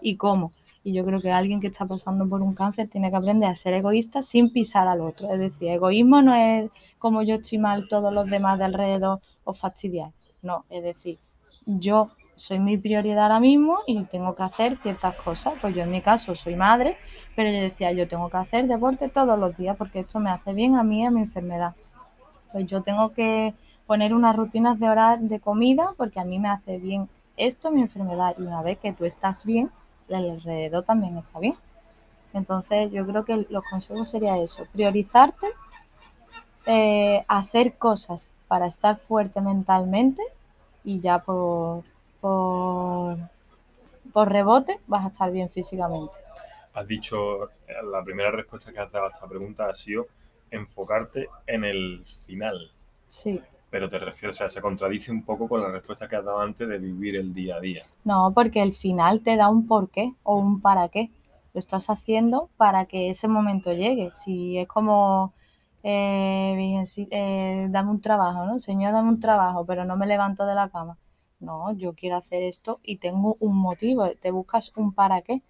y 0.00 0.16
cómo. 0.16 0.52
Y 0.84 0.92
yo 0.92 1.04
creo 1.04 1.20
que 1.20 1.32
alguien 1.32 1.60
que 1.60 1.66
está 1.66 1.84
pasando 1.84 2.28
por 2.28 2.40
un 2.42 2.54
cáncer 2.54 2.88
tiene 2.88 3.10
que 3.10 3.16
aprender 3.16 3.48
a 3.50 3.56
ser 3.56 3.74
egoísta 3.74 4.22
sin 4.22 4.52
pisar 4.52 4.86
al 4.86 5.00
otro. 5.00 5.28
Es 5.28 5.40
decir, 5.40 5.68
egoísmo 5.68 6.22
no 6.22 6.32
es 6.32 6.70
como 7.00 7.24
yo 7.24 7.34
estoy 7.34 7.58
mal, 7.58 7.88
todos 7.88 8.14
los 8.14 8.30
demás 8.30 8.56
de 8.58 8.66
alrededor 8.66 9.20
os 9.42 9.58
fastidiar. 9.58 10.12
No, 10.42 10.64
es 10.70 10.84
decir, 10.84 11.18
yo 11.66 12.12
soy 12.36 12.58
mi 12.58 12.76
prioridad 12.76 13.24
ahora 13.24 13.40
mismo 13.40 13.78
y 13.86 14.04
tengo 14.04 14.34
que 14.34 14.42
hacer 14.42 14.76
ciertas 14.76 15.16
cosas. 15.16 15.54
Pues 15.60 15.74
yo 15.74 15.82
en 15.82 15.90
mi 15.90 16.02
caso 16.02 16.34
soy 16.34 16.54
madre, 16.54 16.96
pero 17.34 17.50
yo 17.50 17.60
decía, 17.60 17.92
yo 17.92 18.06
tengo 18.06 18.28
que 18.28 18.36
hacer 18.36 18.68
deporte 18.68 19.08
todos 19.08 19.38
los 19.38 19.56
días 19.56 19.76
porque 19.76 20.00
esto 20.00 20.20
me 20.20 20.30
hace 20.30 20.54
bien 20.54 20.76
a 20.76 20.84
mí 20.84 21.00
y 21.00 21.06
a 21.06 21.10
mi 21.10 21.22
enfermedad. 21.22 21.74
Pues 22.52 22.66
yo 22.66 22.82
tengo 22.82 23.12
que 23.12 23.54
poner 23.86 24.14
unas 24.14 24.36
rutinas 24.36 24.78
de 24.78 24.88
hora 24.88 25.16
de 25.16 25.40
comida 25.40 25.94
porque 25.96 26.20
a 26.20 26.24
mí 26.24 26.38
me 26.38 26.48
hace 26.48 26.78
bien 26.78 27.08
esto, 27.36 27.70
mi 27.70 27.82
enfermedad, 27.82 28.34
y 28.38 28.42
una 28.42 28.62
vez 28.62 28.78
que 28.78 28.92
tú 28.92 29.04
estás 29.04 29.44
bien, 29.44 29.70
el 30.08 30.30
alrededor 30.30 30.84
también 30.84 31.16
está 31.18 31.38
bien. 31.38 31.54
Entonces 32.32 32.90
yo 32.90 33.06
creo 33.06 33.24
que 33.24 33.46
los 33.48 33.62
consejos 33.64 34.08
sería 34.08 34.38
eso, 34.38 34.66
priorizarte, 34.72 35.46
eh, 36.66 37.24
hacer 37.28 37.76
cosas 37.78 38.32
para 38.48 38.66
estar 38.66 38.96
fuerte 38.96 39.40
mentalmente 39.40 40.22
y 40.84 41.00
ya 41.00 41.20
por, 41.20 41.84
por, 42.26 43.18
por 44.12 44.30
rebote 44.30 44.80
vas 44.86 45.04
a 45.04 45.08
estar 45.08 45.30
bien 45.30 45.48
físicamente. 45.48 46.18
Has 46.74 46.86
dicho, 46.86 47.50
la 47.90 48.02
primera 48.04 48.30
respuesta 48.30 48.72
que 48.72 48.80
has 48.80 48.90
dado 48.90 49.06
a 49.06 49.10
esta 49.10 49.26
pregunta 49.26 49.68
ha 49.68 49.74
sido 49.74 50.08
enfocarte 50.50 51.28
en 51.46 51.64
el 51.64 52.04
final. 52.04 52.68
Sí. 53.06 53.40
Pero 53.70 53.88
te 53.88 53.98
refieres, 53.98 54.36
o 54.36 54.38
sea, 54.38 54.48
se 54.48 54.60
contradice 54.60 55.10
un 55.10 55.22
poco 55.22 55.48
con 55.48 55.60
la 55.60 55.68
respuesta 55.68 56.08
que 56.08 56.16
has 56.16 56.24
dado 56.24 56.40
antes 56.40 56.68
de 56.68 56.78
vivir 56.78 57.16
el 57.16 57.32
día 57.32 57.56
a 57.56 57.60
día. 57.60 57.84
No, 58.04 58.32
porque 58.34 58.62
el 58.62 58.72
final 58.72 59.20
te 59.20 59.36
da 59.36 59.48
un 59.48 59.66
porqué 59.66 60.14
o 60.22 60.38
un 60.38 60.60
para 60.60 60.88
qué. 60.88 61.10
Lo 61.54 61.58
estás 61.58 61.88
haciendo 61.88 62.50
para 62.56 62.84
que 62.84 63.08
ese 63.08 63.28
momento 63.28 63.72
llegue. 63.72 64.10
Si 64.12 64.58
es 64.58 64.68
como, 64.68 65.32
eh, 65.82 66.82
eh, 67.10 67.68
dame 67.70 67.90
un 67.90 68.00
trabajo, 68.00 68.44
¿no? 68.44 68.58
Señor, 68.58 68.92
dame 68.92 69.08
un 69.08 69.20
trabajo, 69.20 69.64
pero 69.64 69.84
no 69.84 69.96
me 69.96 70.06
levanto 70.06 70.46
de 70.46 70.54
la 70.54 70.68
cama. 70.68 70.98
No, 71.38 71.72
yo 71.72 71.94
quiero 71.94 72.16
hacer 72.16 72.42
esto 72.42 72.80
y 72.82 72.96
tengo 72.96 73.36
un 73.40 73.56
motivo. 73.56 74.08
Te 74.20 74.30
buscas 74.30 74.72
un 74.76 74.92
para 74.92 75.22
qué. 75.22 75.42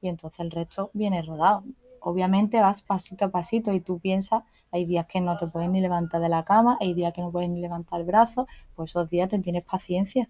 Y 0.00 0.08
entonces 0.08 0.40
el 0.40 0.50
resto 0.50 0.90
viene 0.94 1.22
rodado. 1.22 1.64
Obviamente 2.00 2.60
vas 2.60 2.82
pasito 2.82 3.26
a 3.26 3.30
pasito 3.30 3.72
y 3.72 3.80
tú 3.80 3.98
piensas 3.98 4.42
hay 4.76 4.84
días 4.84 5.06
que 5.06 5.20
no 5.20 5.36
te 5.36 5.46
puedes 5.46 5.70
ni 5.70 5.80
levantar 5.80 6.20
de 6.20 6.28
la 6.28 6.44
cama, 6.44 6.76
hay 6.80 6.94
días 6.94 7.12
que 7.12 7.22
no 7.22 7.30
puedes 7.30 7.48
ni 7.48 7.60
levantar 7.60 8.00
el 8.00 8.06
brazo, 8.06 8.46
pues 8.74 8.90
esos 8.90 9.08
días 9.08 9.28
te 9.28 9.38
tienes 9.38 9.64
paciencia 9.64 10.28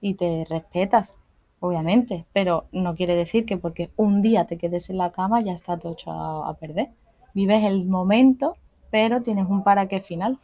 y 0.00 0.14
te 0.14 0.46
respetas, 0.48 1.16
obviamente, 1.60 2.26
pero 2.32 2.66
no 2.72 2.94
quiere 2.94 3.14
decir 3.14 3.44
que 3.44 3.56
porque 3.56 3.90
un 3.96 4.22
día 4.22 4.46
te 4.46 4.58
quedes 4.58 4.90
en 4.90 4.98
la 4.98 5.12
cama 5.12 5.40
ya 5.40 5.52
está 5.52 5.78
todo 5.78 5.92
hecho 5.92 6.10
a, 6.10 6.54
perder. 6.54 6.90
Vives 7.34 7.64
el 7.64 7.84
momento, 7.86 8.56
pero 8.90 9.22
tienes 9.22 9.48
un 9.48 9.64
para 9.64 9.88
qué 9.88 10.00
final. 10.00 10.38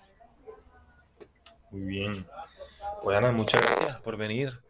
Muy 1.71 1.83
bien. 1.83 2.13
Pues 3.03 3.17
Ana, 3.17 3.33
muchas 3.33 3.61
gracias 3.63 4.01
por 4.01 4.17
venir. 4.17 4.61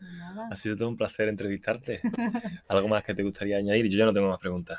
Ha 0.51 0.57
sido 0.57 0.77
todo 0.77 0.89
un 0.89 0.97
placer 0.97 1.29
entrevistarte. 1.29 2.01
¿Algo 2.69 2.89
más 2.89 3.05
que 3.05 3.15
te 3.15 3.23
gustaría 3.23 3.57
añadir? 3.57 3.89
Yo 3.89 3.99
ya 3.99 4.05
no 4.05 4.13
tengo 4.13 4.29
más 4.29 4.39
preguntas. 4.39 4.79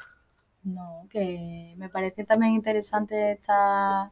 No, 0.63 1.07
que 1.09 1.73
me 1.77 1.89
parece 1.89 2.23
también 2.23 2.53
interesante 2.53 3.33
esta, 3.33 4.11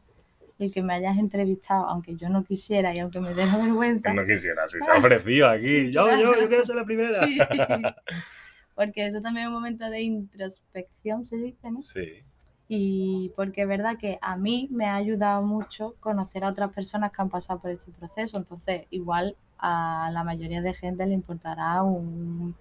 el 0.58 0.72
que 0.72 0.82
me 0.82 0.94
hayas 0.94 1.16
entrevistado, 1.16 1.86
aunque 1.86 2.16
yo 2.16 2.28
no 2.28 2.44
quisiera 2.44 2.94
y 2.94 2.98
aunque 2.98 3.20
me 3.20 3.34
dé 3.34 3.46
vergüenza. 3.46 4.12
No 4.12 4.26
quisiera, 4.26 4.66
si 4.68 4.78
se 4.84 4.90
ha 4.90 4.98
ofrecido 4.98 5.48
aquí. 5.48 5.90
yo, 5.90 6.10
yo, 6.10 6.40
yo 6.40 6.48
quiero 6.48 6.66
ser 6.66 6.76
la 6.76 6.84
primera. 6.84 7.24
Sí. 7.24 7.38
Porque 8.74 9.06
eso 9.06 9.20
también 9.20 9.44
es 9.44 9.48
un 9.48 9.54
momento 9.54 9.88
de 9.90 10.00
introspección, 10.00 11.24
se 11.24 11.36
dice, 11.36 11.70
¿no? 11.70 11.80
Sí. 11.80 12.24
Y 12.72 13.32
porque 13.34 13.62
es 13.62 13.68
verdad 13.68 13.98
que 13.98 14.20
a 14.22 14.36
mí 14.36 14.68
me 14.70 14.86
ha 14.86 14.94
ayudado 14.94 15.42
mucho 15.42 15.96
conocer 15.98 16.44
a 16.44 16.50
otras 16.50 16.72
personas 16.72 17.10
que 17.10 17.20
han 17.20 17.28
pasado 17.28 17.58
por 17.58 17.72
ese 17.72 17.90
proceso. 17.90 18.38
Entonces, 18.38 18.82
igual 18.90 19.34
a 19.58 20.08
la 20.12 20.22
mayoría 20.22 20.62
de 20.62 20.72
gente 20.72 21.04
le 21.04 21.14
importará 21.14 21.82
un 21.82 22.54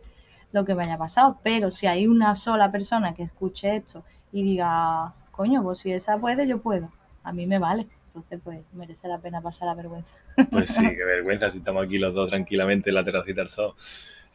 lo 0.52 0.66
que 0.66 0.74
me 0.74 0.82
haya 0.82 0.98
pasado. 0.98 1.38
Pero 1.44 1.70
si 1.70 1.86
hay 1.86 2.08
una 2.08 2.36
sola 2.36 2.72
persona 2.72 3.14
que 3.14 3.22
escuche 3.22 3.76
esto 3.76 4.04
y 4.32 4.42
diga, 4.42 5.14
coño, 5.30 5.62
pues 5.62 5.78
si 5.78 5.92
esa 5.92 6.18
puede, 6.18 6.48
yo 6.48 6.60
puedo. 6.60 6.92
A 7.22 7.32
mí 7.32 7.46
me 7.46 7.60
vale. 7.60 7.86
Entonces, 8.08 8.40
pues 8.44 8.62
merece 8.74 9.08
la 9.08 9.20
pena 9.20 9.42
pasar 9.42 9.68
la 9.68 9.76
vergüenza. 9.76 10.16
Pues 10.50 10.72
sí, 10.72 10.88
qué 10.90 11.06
vergüenza 11.06 11.52
si 11.52 11.60
estamos 11.60 11.86
aquí 11.86 12.00
los 12.00 12.16
dos 12.16 12.32
tranquilamente 12.32 12.90
en 12.90 12.96
la 12.96 13.04
terracita 13.04 13.42
al 13.42 13.50
sol. 13.50 13.76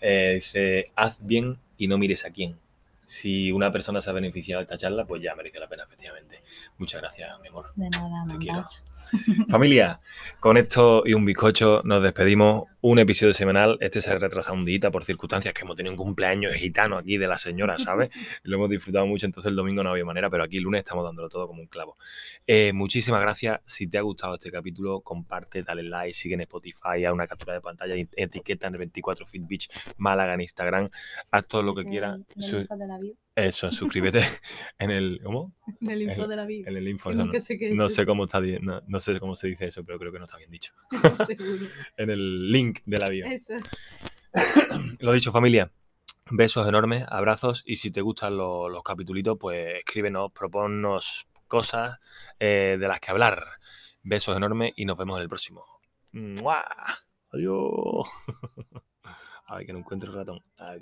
Eh, 0.00 0.84
haz 0.94 1.18
bien 1.26 1.58
y 1.78 1.88
no 1.88 1.98
mires 1.98 2.24
a 2.24 2.30
quién 2.30 2.58
si 3.06 3.52
una 3.52 3.70
persona 3.72 4.00
se 4.00 4.10
ha 4.10 4.12
beneficiado 4.12 4.60
de 4.60 4.64
esta 4.64 4.76
charla, 4.76 5.04
pues 5.04 5.22
ya 5.22 5.34
merece 5.34 5.60
la 5.60 5.68
pena, 5.68 5.84
efectivamente. 5.84 6.42
Muchas 6.78 7.00
gracias, 7.00 7.40
mi 7.40 7.48
amor. 7.48 7.72
De 7.74 7.88
nada, 7.90 8.24
Te 8.28 8.38
quiero. 8.38 8.66
Familia, 9.48 10.00
con 10.40 10.56
esto 10.56 11.02
y 11.04 11.14
un 11.14 11.24
bizcocho 11.24 11.82
nos 11.84 12.02
despedimos. 12.02 12.64
Un 12.86 12.98
episodio 12.98 13.32
semanal. 13.32 13.78
Este 13.80 14.02
se 14.02 14.10
ha 14.10 14.18
retrasado 14.18 14.56
un 14.56 14.66
día 14.66 14.90
por 14.90 15.04
circunstancias 15.04 15.54
que 15.54 15.62
hemos 15.62 15.74
tenido 15.74 15.92
un 15.92 15.96
cumpleaños 15.96 16.52
gitano 16.52 16.98
aquí 16.98 17.16
de 17.16 17.26
la 17.26 17.38
señora, 17.38 17.78
¿sabes? 17.78 18.10
Lo 18.42 18.56
hemos 18.56 18.68
disfrutado 18.68 19.06
mucho, 19.06 19.24
entonces 19.24 19.48
el 19.48 19.56
domingo 19.56 19.82
no 19.82 19.88
había 19.88 20.04
manera, 20.04 20.28
pero 20.28 20.44
aquí 20.44 20.58
el 20.58 20.64
lunes 20.64 20.80
estamos 20.80 21.02
dándolo 21.02 21.30
todo 21.30 21.46
como 21.46 21.62
un 21.62 21.66
clavo. 21.66 21.96
Eh, 22.46 22.74
muchísimas 22.74 23.22
gracias. 23.22 23.62
Si 23.64 23.86
te 23.86 23.96
ha 23.96 24.02
gustado 24.02 24.34
este 24.34 24.50
capítulo, 24.50 25.00
comparte, 25.00 25.62
dale 25.62 25.82
like, 25.82 26.12
sigue 26.12 26.34
en 26.34 26.42
Spotify, 26.42 27.06
haz 27.06 27.14
una 27.14 27.26
captura 27.26 27.54
de 27.54 27.62
pantalla, 27.62 27.94
etiqueta 28.16 28.66
en 28.66 28.74
el 28.74 28.78
24 28.80 29.24
Fit 29.24 29.48
Beach 29.48 29.70
Málaga 29.96 30.34
en 30.34 30.42
Instagram, 30.42 30.90
haz 31.32 31.48
todo 31.48 31.62
lo 31.62 31.74
que 31.74 31.84
quieras. 31.84 32.20
Eso, 33.36 33.72
suscríbete 33.72 34.20
en 34.78 34.90
el. 34.90 35.20
¿Cómo? 35.22 35.54
En 35.80 35.90
el 35.90 36.02
info 36.02 36.28
de 36.28 36.36
la 36.36 36.46
vida. 36.46 36.70
En 36.70 36.76
el 36.76 36.88
info, 36.88 37.12
no, 37.12 37.26
sé 37.88 38.06
cómo 38.06 38.24
está, 38.24 38.40
no, 38.40 39.00
sé 39.00 39.18
cómo 39.18 39.34
se 39.34 39.48
dice 39.48 39.66
eso, 39.66 39.84
pero 39.84 39.98
creo 39.98 40.12
que 40.12 40.18
no 40.18 40.26
está 40.26 40.38
bien 40.38 40.50
dicho. 40.50 40.72
en 41.96 42.10
el 42.10 42.50
link 42.50 42.80
de 42.86 42.98
la 42.98 43.08
bio. 43.10 43.26
Eso. 43.26 43.54
Lo 45.00 45.12
dicho, 45.12 45.32
familia. 45.32 45.72
Besos 46.30 46.66
enormes, 46.66 47.04
abrazos 47.08 47.62
y 47.66 47.76
si 47.76 47.90
te 47.90 48.00
gustan 48.00 48.36
los, 48.36 48.70
los 48.70 48.82
capitulitos, 48.82 49.36
pues 49.38 49.74
escríbenos, 49.76 50.32
proponnos 50.32 51.26
cosas 51.48 51.98
eh, 52.38 52.78
de 52.80 52.88
las 52.88 53.00
que 53.00 53.10
hablar. 53.10 53.44
Besos 54.02 54.36
enormes 54.36 54.72
y 54.76 54.86
nos 54.86 54.96
vemos 54.96 55.16
en 55.18 55.22
el 55.22 55.28
próximo. 55.28 55.64
Adiós. 57.30 58.08
Ay, 59.46 59.66
que 59.66 59.72
no 59.72 59.80
encuentro 59.80 60.10
el 60.10 60.16
ratón. 60.16 60.40